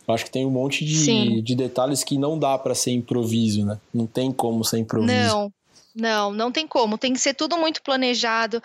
Eu 0.06 0.14
acho 0.14 0.24
que 0.24 0.30
tem 0.30 0.46
um 0.46 0.50
monte 0.50 0.84
de, 0.86 1.42
de 1.42 1.54
detalhes 1.54 2.02
que 2.02 2.16
não 2.16 2.38
dá 2.38 2.56
para 2.56 2.74
ser 2.74 2.92
improviso, 2.92 3.66
né? 3.66 3.78
Não 3.92 4.06
tem 4.06 4.32
como 4.32 4.64
ser 4.64 4.78
improviso. 4.78 5.12
Não, 5.12 5.52
não, 5.94 6.32
não 6.32 6.52
tem 6.52 6.66
como. 6.66 6.96
Tem 6.96 7.12
que 7.12 7.18
ser 7.18 7.34
tudo 7.34 7.58
muito 7.58 7.82
planejado. 7.82 8.62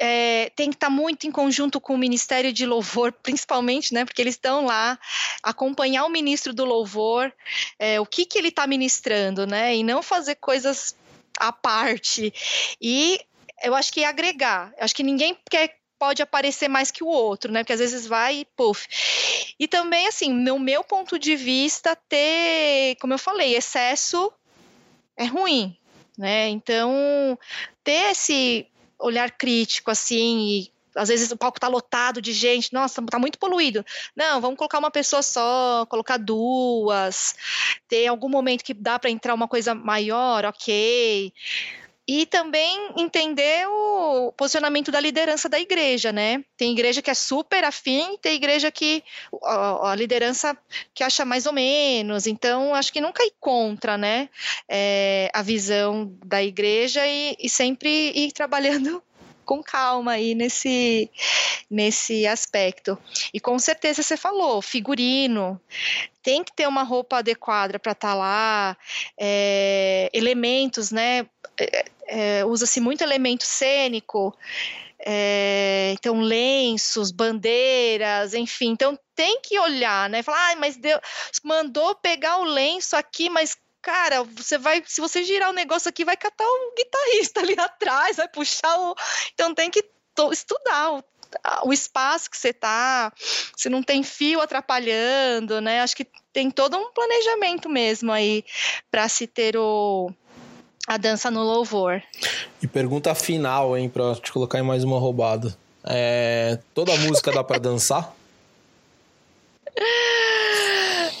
É, 0.00 0.50
tem 0.56 0.68
que 0.68 0.76
estar 0.76 0.88
tá 0.88 0.92
muito 0.92 1.26
em 1.26 1.30
conjunto 1.30 1.80
com 1.80 1.94
o 1.94 1.98
Ministério 1.98 2.52
de 2.52 2.66
Louvor, 2.66 3.12
principalmente, 3.12 3.94
né? 3.94 4.04
Porque 4.04 4.20
eles 4.20 4.34
estão 4.34 4.66
lá 4.66 4.98
acompanhar 5.42 6.04
o 6.04 6.10
ministro 6.10 6.52
do 6.52 6.64
Louvor, 6.64 7.32
é, 7.78 8.00
o 8.00 8.04
que 8.04 8.26
que 8.26 8.36
ele 8.36 8.48
está 8.48 8.66
ministrando, 8.66 9.46
né? 9.46 9.76
E 9.76 9.82
não 9.82 10.02
fazer 10.02 10.34
coisas 10.34 10.96
à 11.38 11.52
parte. 11.52 12.32
E 12.80 13.20
eu 13.62 13.74
acho 13.74 13.92
que 13.92 14.04
agregar. 14.04 14.72
Eu 14.76 14.84
acho 14.84 14.94
que 14.94 15.02
ninguém 15.02 15.36
quer 15.50 15.78
pode 15.98 16.22
aparecer 16.22 16.68
mais 16.68 16.90
que 16.90 17.02
o 17.02 17.06
outro, 17.06 17.50
né? 17.50 17.62
Porque 17.62 17.72
às 17.72 17.78
vezes 17.78 18.06
vai 18.06 18.40
e 18.40 18.44
puff. 18.56 18.86
E 19.58 19.66
também, 19.66 20.06
assim, 20.06 20.32
no 20.32 20.58
meu 20.58 20.84
ponto 20.84 21.18
de 21.18 21.36
vista, 21.36 21.96
ter, 21.96 22.96
como 23.00 23.14
eu 23.14 23.18
falei, 23.18 23.56
excesso 23.56 24.30
é 25.16 25.24
ruim, 25.24 25.76
né? 26.18 26.48
Então, 26.48 27.38
ter 27.82 28.10
esse 28.10 28.66
olhar 28.98 29.30
crítico 29.30 29.90
assim 29.90 30.48
e 30.48 30.73
às 30.94 31.08
vezes 31.08 31.30
o 31.30 31.36
palco 31.36 31.58
está 31.58 31.68
lotado 31.68 32.20
de 32.20 32.32
gente, 32.32 32.72
nossa, 32.72 33.00
está 33.00 33.18
muito 33.18 33.38
poluído. 33.38 33.84
Não, 34.14 34.40
vamos 34.40 34.56
colocar 34.56 34.78
uma 34.78 34.90
pessoa 34.90 35.22
só, 35.22 35.86
colocar 35.86 36.16
duas, 36.16 37.34
ter 37.88 38.06
algum 38.06 38.28
momento 38.28 38.64
que 38.64 38.74
dá 38.74 38.98
para 38.98 39.10
entrar 39.10 39.34
uma 39.34 39.48
coisa 39.48 39.74
maior, 39.74 40.44
ok. 40.44 41.32
E 42.06 42.26
também 42.26 42.92
entender 42.98 43.66
o 43.66 44.30
posicionamento 44.32 44.92
da 44.92 45.00
liderança 45.00 45.48
da 45.48 45.58
igreja, 45.58 46.12
né? 46.12 46.44
Tem 46.54 46.70
igreja 46.70 47.00
que 47.00 47.10
é 47.10 47.14
super 47.14 47.64
afim, 47.64 48.18
tem 48.20 48.34
igreja 48.34 48.70
que 48.70 49.02
a, 49.42 49.92
a 49.92 49.94
liderança 49.94 50.54
que 50.92 51.02
acha 51.02 51.24
mais 51.24 51.46
ou 51.46 51.52
menos. 51.54 52.26
Então, 52.26 52.74
acho 52.74 52.92
que 52.92 53.00
nunca 53.00 53.24
ir 53.24 53.32
contra, 53.40 53.96
né? 53.96 54.28
É, 54.68 55.30
a 55.32 55.40
visão 55.40 56.14
da 56.22 56.42
igreja 56.42 57.06
e, 57.06 57.36
e 57.40 57.48
sempre 57.48 58.12
ir 58.14 58.32
trabalhando 58.32 59.02
com 59.44 59.62
calma 59.62 60.12
aí 60.12 60.34
nesse, 60.34 61.10
nesse 61.70 62.26
aspecto. 62.26 62.98
E 63.32 63.40
com 63.40 63.58
certeza 63.58 64.02
você 64.02 64.16
falou, 64.16 64.60
figurino, 64.62 65.60
tem 66.22 66.42
que 66.42 66.52
ter 66.52 66.66
uma 66.66 66.82
roupa 66.82 67.18
adequada 67.18 67.78
para 67.78 67.92
estar 67.92 68.08
tá 68.08 68.14
lá, 68.14 68.76
é, 69.18 70.10
elementos, 70.12 70.90
né? 70.90 71.26
É, 71.58 71.84
é, 72.06 72.44
Usa-se 72.44 72.80
muito 72.80 73.02
elemento 73.02 73.44
cênico. 73.44 74.36
É, 75.06 75.92
então, 75.92 76.20
lenços, 76.20 77.10
bandeiras, 77.10 78.32
enfim. 78.32 78.70
Então, 78.70 78.98
tem 79.14 79.38
que 79.42 79.58
olhar, 79.58 80.08
né? 80.08 80.22
Falar, 80.22 80.52
ah, 80.52 80.56
mas 80.56 80.76
Deus 80.76 81.00
mandou 81.42 81.94
pegar 81.96 82.38
o 82.38 82.44
lenço 82.44 82.96
aqui, 82.96 83.28
mas 83.28 83.54
cara, 83.84 84.24
você 84.24 84.56
vai, 84.56 84.82
se 84.86 85.00
você 85.00 85.22
girar 85.22 85.50
o 85.50 85.52
negócio 85.52 85.88
aqui, 85.88 86.04
vai 86.04 86.16
catar 86.16 86.44
o 86.44 86.74
guitarrista 86.74 87.40
ali 87.40 87.54
atrás, 87.60 88.16
vai 88.16 88.26
puxar 88.26 88.80
o. 88.80 88.96
Então 89.34 89.54
tem 89.54 89.70
que 89.70 89.84
estudar 90.32 90.94
o, 90.94 91.04
o 91.66 91.72
espaço 91.72 92.30
que 92.30 92.36
você 92.36 92.52
tá, 92.52 93.12
se 93.54 93.68
não 93.68 93.82
tem 93.82 94.02
fio 94.02 94.40
atrapalhando, 94.40 95.60
né? 95.60 95.82
Acho 95.82 95.96
que 95.96 96.06
tem 96.32 96.50
todo 96.50 96.78
um 96.78 96.90
planejamento 96.92 97.68
mesmo 97.68 98.10
aí 98.10 98.42
para 98.90 99.08
se 99.08 99.26
ter 99.26 99.56
o 99.56 100.10
a 100.86 100.96
dança 100.96 101.30
no 101.30 101.42
louvor. 101.42 102.02
E 102.62 102.66
pergunta 102.66 103.14
final, 103.14 103.76
hein, 103.76 103.88
para 103.88 104.14
te 104.16 104.30
colocar 104.32 104.58
em 104.58 104.62
mais 104.62 104.84
uma 104.84 104.98
roubada. 104.98 105.56
É, 105.82 106.58
toda 106.74 106.94
música 106.96 107.32
dá 107.32 107.44
para 107.44 107.58
dançar? 107.58 108.14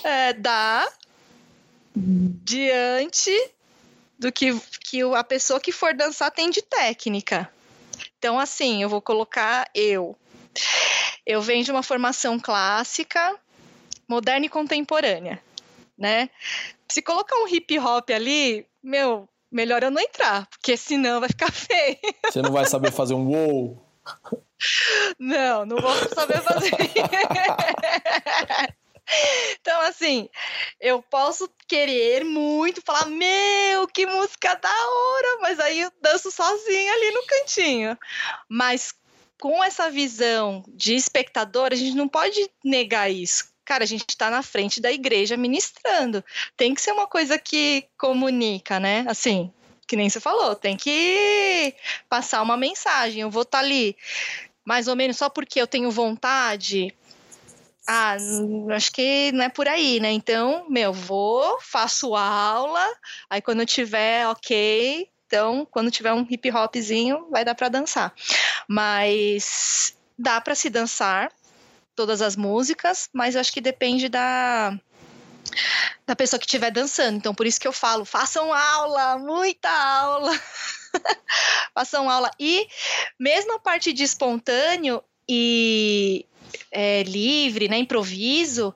É, 0.06 0.34
dá, 0.34 0.86
diante 1.94 3.30
do 4.18 4.32
que, 4.32 4.58
que 4.80 5.02
a 5.02 5.24
pessoa 5.24 5.60
que 5.60 5.72
for 5.72 5.94
dançar 5.94 6.30
tem 6.30 6.50
de 6.50 6.62
técnica. 6.62 7.50
Então, 8.18 8.38
assim, 8.38 8.82
eu 8.82 8.88
vou 8.88 9.00
colocar 9.00 9.68
eu. 9.74 10.16
Eu 11.26 11.40
venho 11.40 11.64
de 11.64 11.70
uma 11.70 11.82
formação 11.82 12.38
clássica, 12.38 13.36
moderna 14.08 14.46
e 14.46 14.48
contemporânea, 14.48 15.42
né? 15.96 16.28
Se 16.88 17.02
colocar 17.02 17.36
um 17.36 17.48
hip 17.48 17.78
hop 17.78 18.10
ali, 18.10 18.66
meu, 18.82 19.28
melhor 19.50 19.82
eu 19.82 19.90
não 19.90 20.02
entrar, 20.02 20.46
porque 20.46 20.76
senão 20.76 21.20
vai 21.20 21.28
ficar 21.28 21.50
feio. 21.52 21.96
Você 22.30 22.42
não 22.42 22.52
vai 22.52 22.66
saber 22.66 22.92
fazer 22.92 23.14
um 23.14 23.26
wow? 23.26 23.82
Não, 25.18 25.64
não 25.64 25.78
vou 25.78 25.94
saber 26.08 26.42
fazer. 26.42 26.70
Então, 29.60 29.80
assim, 29.82 30.28
eu 30.80 31.02
posso 31.02 31.48
querer 31.66 32.24
muito 32.24 32.82
falar, 32.82 33.06
meu, 33.06 33.86
que 33.88 34.06
música 34.06 34.54
da 34.54 34.68
hora, 34.68 35.38
mas 35.40 35.60
aí 35.60 35.80
eu 35.80 35.92
danço 36.00 36.30
sozinha 36.30 36.92
ali 36.92 37.10
no 37.10 37.26
cantinho. 37.26 37.98
Mas 38.48 38.94
com 39.40 39.62
essa 39.62 39.90
visão 39.90 40.64
de 40.68 40.94
espectador, 40.94 41.68
a 41.72 41.76
gente 41.76 41.96
não 41.96 42.08
pode 42.08 42.48
negar 42.64 43.10
isso. 43.10 43.52
Cara, 43.64 43.84
a 43.84 43.86
gente 43.86 44.04
está 44.08 44.30
na 44.30 44.42
frente 44.42 44.80
da 44.80 44.92
igreja 44.92 45.36
ministrando. 45.36 46.22
Tem 46.56 46.74
que 46.74 46.80
ser 46.80 46.92
uma 46.92 47.06
coisa 47.06 47.38
que 47.38 47.86
comunica, 47.96 48.78
né? 48.78 49.04
Assim, 49.08 49.50
que 49.86 49.96
nem 49.96 50.10
você 50.10 50.20
falou, 50.20 50.54
tem 50.54 50.76
que 50.76 51.74
passar 52.08 52.42
uma 52.42 52.56
mensagem. 52.56 53.22
Eu 53.22 53.30
vou 53.30 53.42
estar 53.42 53.58
tá 53.58 53.64
ali 53.64 53.96
mais 54.64 54.88
ou 54.88 54.96
menos 54.96 55.16
só 55.16 55.28
porque 55.28 55.60
eu 55.60 55.66
tenho 55.66 55.90
vontade 55.90 56.94
ah, 57.86 58.16
acho 58.74 58.92
que 58.92 59.30
não 59.32 59.44
é 59.44 59.48
por 59.48 59.68
aí, 59.68 60.00
né? 60.00 60.10
Então, 60.10 60.66
meu, 60.70 60.92
vou, 60.92 61.58
faço 61.60 62.14
aula, 62.14 62.86
aí 63.28 63.42
quando 63.42 63.66
tiver 63.66 64.26
ok, 64.28 65.08
então 65.26 65.66
quando 65.70 65.90
tiver 65.90 66.12
um 66.12 66.26
hip 66.28 66.50
hopzinho, 66.50 67.28
vai 67.30 67.44
dar 67.44 67.54
para 67.54 67.68
dançar. 67.68 68.14
Mas 68.66 69.94
dá 70.18 70.40
para 70.40 70.54
se 70.54 70.70
dançar 70.70 71.30
todas 71.94 72.22
as 72.22 72.36
músicas, 72.36 73.08
mas 73.12 73.34
eu 73.34 73.40
acho 73.40 73.52
que 73.52 73.60
depende 73.60 74.08
da 74.08 74.78
da 76.06 76.16
pessoa 76.16 76.40
que 76.40 76.46
estiver 76.46 76.70
dançando. 76.70 77.16
Então, 77.16 77.34
por 77.34 77.46
isso 77.46 77.60
que 77.60 77.68
eu 77.68 77.72
falo, 77.72 78.04
façam 78.04 78.52
aula, 78.52 79.18
muita 79.18 79.70
aula. 79.70 80.32
façam 81.74 82.08
aula. 82.08 82.30
E 82.40 82.66
mesmo 83.18 83.54
a 83.54 83.58
parte 83.58 83.92
de 83.92 84.04
espontâneo 84.04 85.02
e 85.28 86.26
é, 86.70 87.02
livre, 87.02 87.68
né, 87.68 87.78
improviso, 87.78 88.74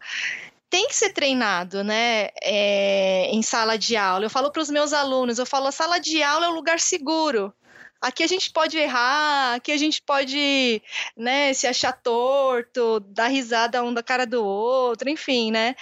tem 0.70 0.86
que 0.86 0.94
ser 0.94 1.10
treinado, 1.10 1.82
né, 1.82 2.28
é, 2.42 3.30
em 3.30 3.42
sala 3.42 3.78
de 3.78 3.96
aula. 3.96 4.24
Eu 4.24 4.30
falo 4.30 4.50
para 4.50 4.62
os 4.62 4.70
meus 4.70 4.92
alunos, 4.92 5.38
eu 5.38 5.46
falo, 5.46 5.66
a 5.66 5.72
sala 5.72 5.98
de 5.98 6.22
aula 6.22 6.46
é 6.46 6.48
um 6.48 6.54
lugar 6.54 6.78
seguro. 6.78 7.52
Aqui 8.00 8.22
a 8.22 8.26
gente 8.28 8.52
pode 8.52 8.78
errar, 8.78 9.54
aqui 9.54 9.72
a 9.72 9.76
gente 9.76 10.00
pode, 10.02 10.80
né, 11.16 11.52
se 11.52 11.66
achar 11.66 11.92
torto, 11.92 13.00
dar 13.00 13.26
risada 13.26 13.82
um 13.82 13.92
da 13.92 14.02
cara 14.02 14.24
do 14.24 14.44
outro, 14.44 15.08
enfim, 15.10 15.50
né? 15.50 15.74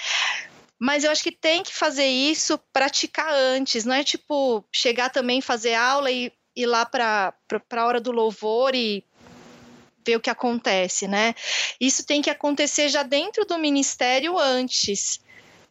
Mas 0.79 1.05
eu 1.05 1.11
acho 1.11 1.23
que 1.23 1.33
tem 1.33 1.63
que 1.63 1.75
fazer 1.75 2.07
isso, 2.07 2.59
praticar 2.73 3.33
antes, 3.33 3.85
não 3.85 3.95
é 3.95 4.05
tipo 4.05 4.65
chegar 4.73 5.11
também 5.11 5.41
fazer 5.41 5.75
aula 5.75 6.11
e 6.11 6.33
ir 6.55 6.67
lá 6.67 6.87
para 6.87 7.35
a 7.73 7.85
hora 7.85 8.01
do 8.01 8.13
louvor 8.13 8.75
e 8.75 9.05
ver 10.07 10.17
o 10.17 10.21
que 10.21 10.31
acontece, 10.31 11.09
né? 11.09 11.35
Isso 11.81 12.07
tem 12.07 12.23
que 12.23 12.31
acontecer 12.31 12.89
já 12.89 13.03
dentro 13.03 13.45
do 13.45 13.59
ministério 13.59 14.39
antes. 14.39 15.21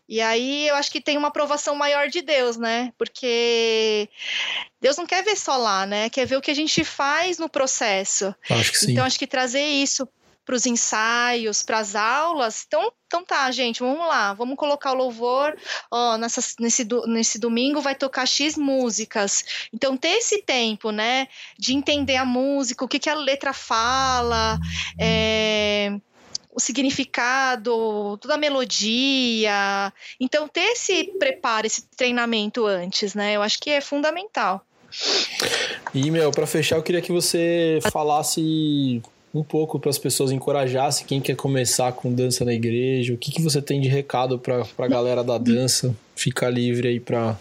E 0.08 0.22
aí 0.22 0.68
eu 0.68 0.76
acho 0.76 0.92
que 0.92 1.02
tem 1.02 1.18
uma 1.18 1.30
aprovação 1.30 1.76
maior 1.76 2.10
de 2.10 2.22
Deus, 2.22 2.58
né? 2.58 2.94
Porque 2.98 4.08
Deus 4.80 4.98
não 4.98 5.08
quer 5.08 5.24
ver 5.24 5.36
só 5.36 5.58
lá, 5.58 5.86
né? 5.86 6.10
Quer 6.10 6.28
ver 6.28 6.38
o 6.38 6.42
que 6.42 6.52
a 6.52 6.56
gente 6.56 6.84
faz 6.84 7.40
no 7.40 7.50
processo. 7.50 8.36
Acho 8.50 8.72
que 8.72 8.78
sim. 8.78 8.92
Então 8.92 9.06
acho 9.06 9.18
que 9.18 9.26
trazer 9.26 9.64
isso 9.64 10.08
para 10.46 10.56
os 10.56 10.66
ensaios, 10.66 11.64
para 11.64 11.80
as 11.80 11.96
aulas. 11.96 12.64
Então, 12.68 12.91
então 13.08 13.24
tá, 13.24 13.50
gente, 13.52 13.80
vamos 13.80 14.06
lá, 14.08 14.34
vamos 14.34 14.56
colocar 14.56 14.91
o 14.91 14.96
louvor. 14.96 15.58
Ó, 15.89 16.18
nessa, 16.18 16.41
nesse, 16.60 16.88
nesse 17.08 17.39
domingo 17.39 17.82
vai 17.82 17.96
tocar 17.96 18.26
X 18.26 18.56
músicas. 18.58 19.68
Então, 19.74 19.98
ter 19.98 20.18
esse 20.18 20.41
tempo, 20.43 20.91
né, 20.91 21.28
de 21.58 21.74
entender 21.74 22.18
a 22.18 22.26
música, 22.26 22.86
o 22.86 22.88
que, 22.88 23.00
que 23.00 23.10
a 23.10 23.16
letra 23.16 23.54
fala, 23.54 24.60
é, 25.00 25.98
o 26.54 26.60
significado, 26.60 28.18
toda 28.18 28.36
a 28.36 28.38
melodia. 28.38 29.91
Então, 30.20 30.48
ter 30.48 30.74
esse 30.74 31.06
preparo, 31.18 31.66
esse 31.66 31.88
treinamento 31.96 32.66
antes, 32.66 33.16
né, 33.16 33.36
eu 33.36 33.41
acho 33.41 33.60
que 33.60 33.70
é 33.70 33.82
fundamental. 33.82 34.66
E, 35.93 36.12
meu, 36.12 36.32
para 36.32 36.48
fechar, 36.48 36.78
eu 36.78 36.84
queria 36.84 37.02
que 37.02 37.12
você 37.12 37.80
falasse 37.91 39.02
um 39.36 39.44
pouco 39.44 39.80
para 39.80 39.90
as 39.90 39.98
pessoas 39.98 40.32
encorajassem 40.32 41.06
quem 41.06 41.20
quer 41.20 41.36
começar 41.36 41.92
com 41.92 42.14
dança 42.14 42.46
na 42.46 42.54
igreja? 42.54 43.14
O 43.14 43.18
que, 43.18 43.32
que 43.32 43.42
você 43.42 43.62
tem 43.62 43.82
de 43.82 43.90
recado 43.90 44.40
para 44.40 44.66
a 44.78 44.88
galera 44.88 45.24
da 45.24 45.38
dança? 45.38 45.94
Fica 46.16 46.50
livre 46.50 46.88
aí 46.88 47.00
para 47.02 47.38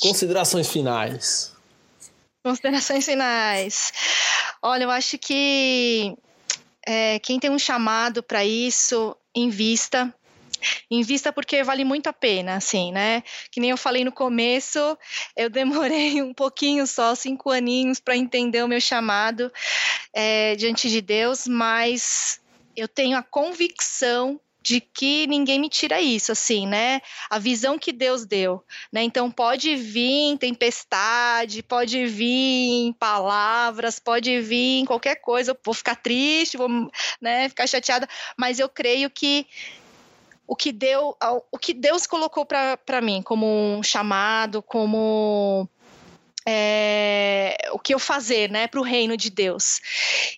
considerações 0.00 0.68
finais. 0.68 1.54
Considerações 2.44 3.04
finais. 3.04 3.92
Olha, 4.60 4.84
eu 4.84 4.90
acho 4.90 5.18
que 5.18 6.16
é, 6.84 7.20
quem 7.20 7.38
tem 7.38 7.50
um 7.50 7.58
chamado 7.58 8.22
para 8.22 8.44
isso, 8.44 9.16
invista, 9.34 10.12
Invista 10.90 11.32
porque 11.32 11.62
vale 11.62 11.84
muito 11.84 12.08
a 12.08 12.12
pena, 12.12 12.56
assim, 12.56 12.92
né? 12.92 13.22
Que 13.50 13.60
nem 13.60 13.70
eu 13.70 13.76
falei 13.76 14.04
no 14.04 14.12
começo, 14.12 14.78
eu 15.36 15.48
demorei 15.48 16.20
um 16.22 16.34
pouquinho 16.34 16.86
só, 16.86 17.14
cinco 17.14 17.50
aninhos, 17.50 18.00
para 18.00 18.16
entender 18.16 18.62
o 18.62 18.68
meu 18.68 18.80
chamado 18.80 19.52
é, 20.12 20.54
diante 20.56 20.88
de 20.88 21.00
Deus, 21.00 21.46
mas 21.46 22.40
eu 22.76 22.88
tenho 22.88 23.16
a 23.16 23.22
convicção 23.22 24.40
de 24.62 24.80
que 24.80 25.26
ninguém 25.26 25.58
me 25.58 25.68
tira 25.68 26.00
isso, 26.00 26.32
assim, 26.32 26.66
né? 26.66 27.00
A 27.30 27.38
visão 27.38 27.78
que 27.78 27.92
Deus 27.92 28.26
deu, 28.26 28.62
né? 28.92 29.02
Então 29.02 29.30
pode 29.30 29.74
vir 29.74 30.36
tempestade, 30.38 31.62
pode 31.62 32.06
vir 32.06 32.94
palavras, 32.98 33.98
pode 33.98 34.40
vir 34.40 34.84
qualquer 34.86 35.16
coisa, 35.16 35.52
eu 35.52 35.58
vou 35.64 35.74
ficar 35.74 35.96
triste, 35.96 36.58
vou, 36.58 36.68
né, 37.20 37.48
ficar 37.48 37.66
chateada, 37.66 38.08
mas 38.36 38.58
eu 38.58 38.68
creio 38.68 39.08
que 39.08 39.46
o 40.50 40.56
que, 40.56 40.72
deu, 40.72 41.16
o 41.52 41.56
que 41.56 41.72
Deus 41.72 42.08
colocou 42.08 42.44
para 42.44 43.00
mim 43.00 43.22
como 43.22 43.46
um 43.46 43.84
chamado, 43.84 44.60
como 44.60 45.68
é, 46.44 47.56
o 47.70 47.78
que 47.78 47.94
eu 47.94 48.00
fazer 48.00 48.50
né, 48.50 48.66
para 48.66 48.80
o 48.80 48.82
reino 48.82 49.16
de 49.16 49.30
Deus. 49.30 49.80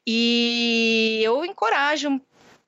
E 0.06 1.18
eu 1.22 1.42
encorajo 1.46 2.20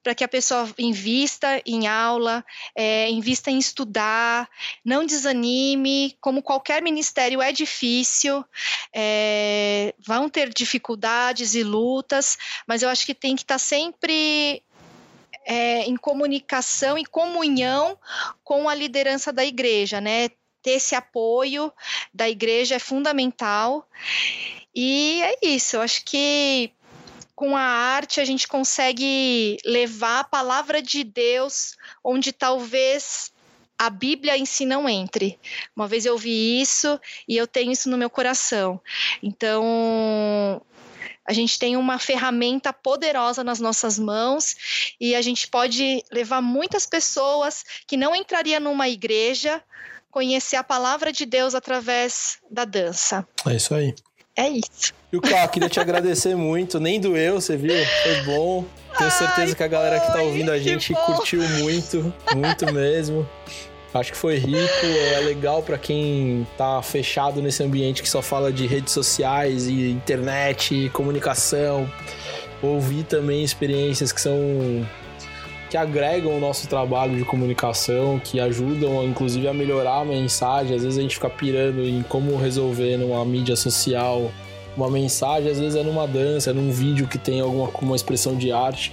para 0.03 0.14
que 0.14 0.24
a 0.24 0.28
pessoa 0.28 0.66
invista 0.78 1.61
em 1.66 1.86
aula, 1.86 2.42
é, 2.74 3.11
invista 3.11 3.51
em 3.51 3.59
estudar, 3.59 4.49
não 4.82 5.05
desanime. 5.05 6.16
Como 6.22 6.42
qualquer 6.42 6.80
ministério 6.80 7.42
é 7.42 7.53
difícil, 7.53 8.42
é, 8.90 9.95
vão 9.99 10.30
ter 10.30 10.49
dificuldades 10.49 11.55
e 11.55 11.62
lutas, 11.62 12.38
mas 12.66 12.82
eu 12.82 12.88
acho 12.88 13.05
que 13.05 13.14
tem 13.14 13.36
que 13.36 13.42
estar 13.42 13.57
tá 13.57 13.59
sempre 13.59 14.62
é, 15.45 15.82
em 15.82 15.97
comunicação 15.97 16.99
e 16.99 17.05
comunhão 17.05 17.99
com 18.42 18.68
a 18.68 18.74
liderança 18.74 19.32
da 19.32 19.45
igreja, 19.45 20.01
né? 20.01 20.28
ter 20.64 20.72
esse 20.72 20.95
apoio 20.95 21.70
da 22.12 22.28
igreja 22.28 22.76
é 22.76 22.78
fundamental. 22.78 23.86
E 24.74 25.22
é 25.22 25.47
isso, 25.47 25.76
eu 25.76 25.82
acho 25.82 26.03
que 26.05 26.72
com 27.36 27.55
a 27.57 27.61
arte 27.61 28.20
a 28.20 28.24
gente 28.24 28.49
consegue 28.49 29.59
levar 29.64 30.20
a 30.20 30.24
palavra 30.24 30.80
de 30.80 31.05
Deus 31.05 31.76
onde 32.03 32.32
talvez 32.32 33.32
a 33.78 33.90
Bíblia 33.90 34.38
em 34.38 34.47
si 34.47 34.64
não 34.64 34.88
entre. 34.88 35.38
Uma 35.76 35.86
vez 35.86 36.07
eu 36.07 36.14
ouvi 36.14 36.61
isso 36.61 36.99
e 37.28 37.36
eu 37.36 37.47
tenho 37.47 37.72
isso 37.72 37.90
no 37.90 37.99
meu 37.99 38.09
coração. 38.09 38.80
Então, 39.22 40.62
a 41.27 41.33
gente 41.33 41.59
tem 41.59 41.77
uma 41.77 41.99
ferramenta 41.99 42.72
poderosa 42.72 43.43
nas 43.43 43.61
nossas 43.61 43.99
mãos 43.99 44.95
e 45.01 45.14
a 45.14 45.22
gente 45.22 45.49
pode 45.49 46.03
levar 46.12 46.43
muitas 46.43 46.87
pessoas 46.87 47.64
que 47.87 47.97
não 47.97 48.14
entrariam 48.14 48.61
numa 48.61 48.89
igreja 48.89 49.62
conhecer 50.11 50.57
a 50.57 50.62
palavra 50.62 51.12
de 51.12 51.27
Deus 51.27 51.55
através 51.55 52.39
da 52.51 52.64
dança. 52.64 53.27
É 53.47 53.55
isso 53.55 53.75
aí. 53.75 53.95
É 54.37 54.49
isso. 54.49 54.93
E 55.12 55.16
o 55.16 55.20
Cá, 55.20 55.47
queria 55.49 55.68
te 55.68 55.81
agradecer 55.81 56.37
muito. 56.37 56.79
Nem 56.79 57.01
doeu, 57.01 57.41
você 57.41 57.57
viu? 57.57 57.75
Foi 58.03 58.22
bom. 58.22 58.64
Tenho 58.97 59.11
certeza 59.11 59.53
Ai, 59.53 59.55
que 59.55 59.62
a 59.62 59.68
galera 59.68 60.01
que 60.01 60.12
tá 60.12 60.22
ouvindo 60.22 60.51
a 60.51 60.59
gente 60.59 60.93
curtiu 60.93 61.41
muito, 61.61 62.12
muito 62.35 62.72
mesmo. 62.72 63.29
Acho 63.95 64.11
que 64.11 64.18
foi 64.18 64.36
rico, 64.36 64.86
é 65.14 65.20
legal 65.20 65.62
para 65.62 65.78
quem 65.78 66.45
tá 66.59 66.82
fechado 66.82 67.40
nesse 67.40 67.62
ambiente 67.62 68.03
que 68.03 68.09
só 68.09 68.20
fala 68.20 68.53
de 68.53 68.66
redes 68.66 68.92
sociais 68.92 69.68
e 69.68 69.88
internet 69.88 70.74
e 70.74 70.90
comunicação. 70.90 71.88
Ouvir 72.61 73.05
também 73.05 73.45
experiências 73.45 74.11
que 74.11 74.20
são 74.20 74.34
que 75.70 75.76
agregam 75.76 76.36
o 76.36 76.40
nosso 76.40 76.68
trabalho 76.68 77.16
de 77.16 77.24
comunicação, 77.24 78.20
que 78.22 78.40
ajudam 78.40 79.05
inclusive 79.05 79.47
a 79.47 79.55
melhorar 79.55 80.01
a 80.01 80.05
mensagem. 80.05 80.74
Às 80.74 80.82
vezes 80.82 80.99
a 80.99 81.03
gente 81.03 81.14
fica 81.14 81.30
pirando 81.30 81.80
em 81.80 82.03
como 82.03 82.36
resolver 82.36 82.97
numa 82.97 83.24
mídia 83.24 83.55
social 83.55 84.30
uma 84.76 84.90
mensagem, 84.90 85.53
às 85.53 85.61
vezes 85.61 85.76
é 85.76 85.84
numa 85.84 86.07
dança, 86.07 86.51
é 86.51 86.53
num 86.53 86.72
vídeo 86.72 87.07
que 87.07 87.16
tem 87.16 87.40
alguma 87.40 87.70
uma 87.80 87.95
expressão 87.95 88.36
de 88.36 88.51
arte. 88.51 88.92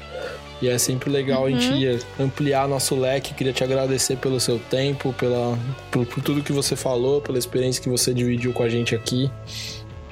E 0.62 0.70
é 0.70 0.78
sempre 0.78 1.10
legal 1.10 1.42
uhum. 1.42 1.48
a 1.48 1.52
gente 1.52 1.88
uhum. 1.88 2.26
ampliar 2.26 2.68
nosso 2.68 2.96
leque. 2.96 3.34
Queria 3.34 3.52
te 3.54 3.64
agradecer 3.64 4.18
pelo 4.18 4.40
seu 4.40 4.60
tempo, 4.60 5.12
pela, 5.14 5.58
por, 5.90 6.06
por, 6.06 6.22
tudo 6.22 6.44
que 6.44 6.52
você 6.52 6.76
falou, 6.76 7.20
pela 7.22 7.40
experiência 7.40 7.82
que 7.82 7.90
você 7.90 8.14
dividiu 8.14 8.54
com 8.54 8.62
a 8.64 8.70
gente 8.70 8.94
aqui. 8.94 9.32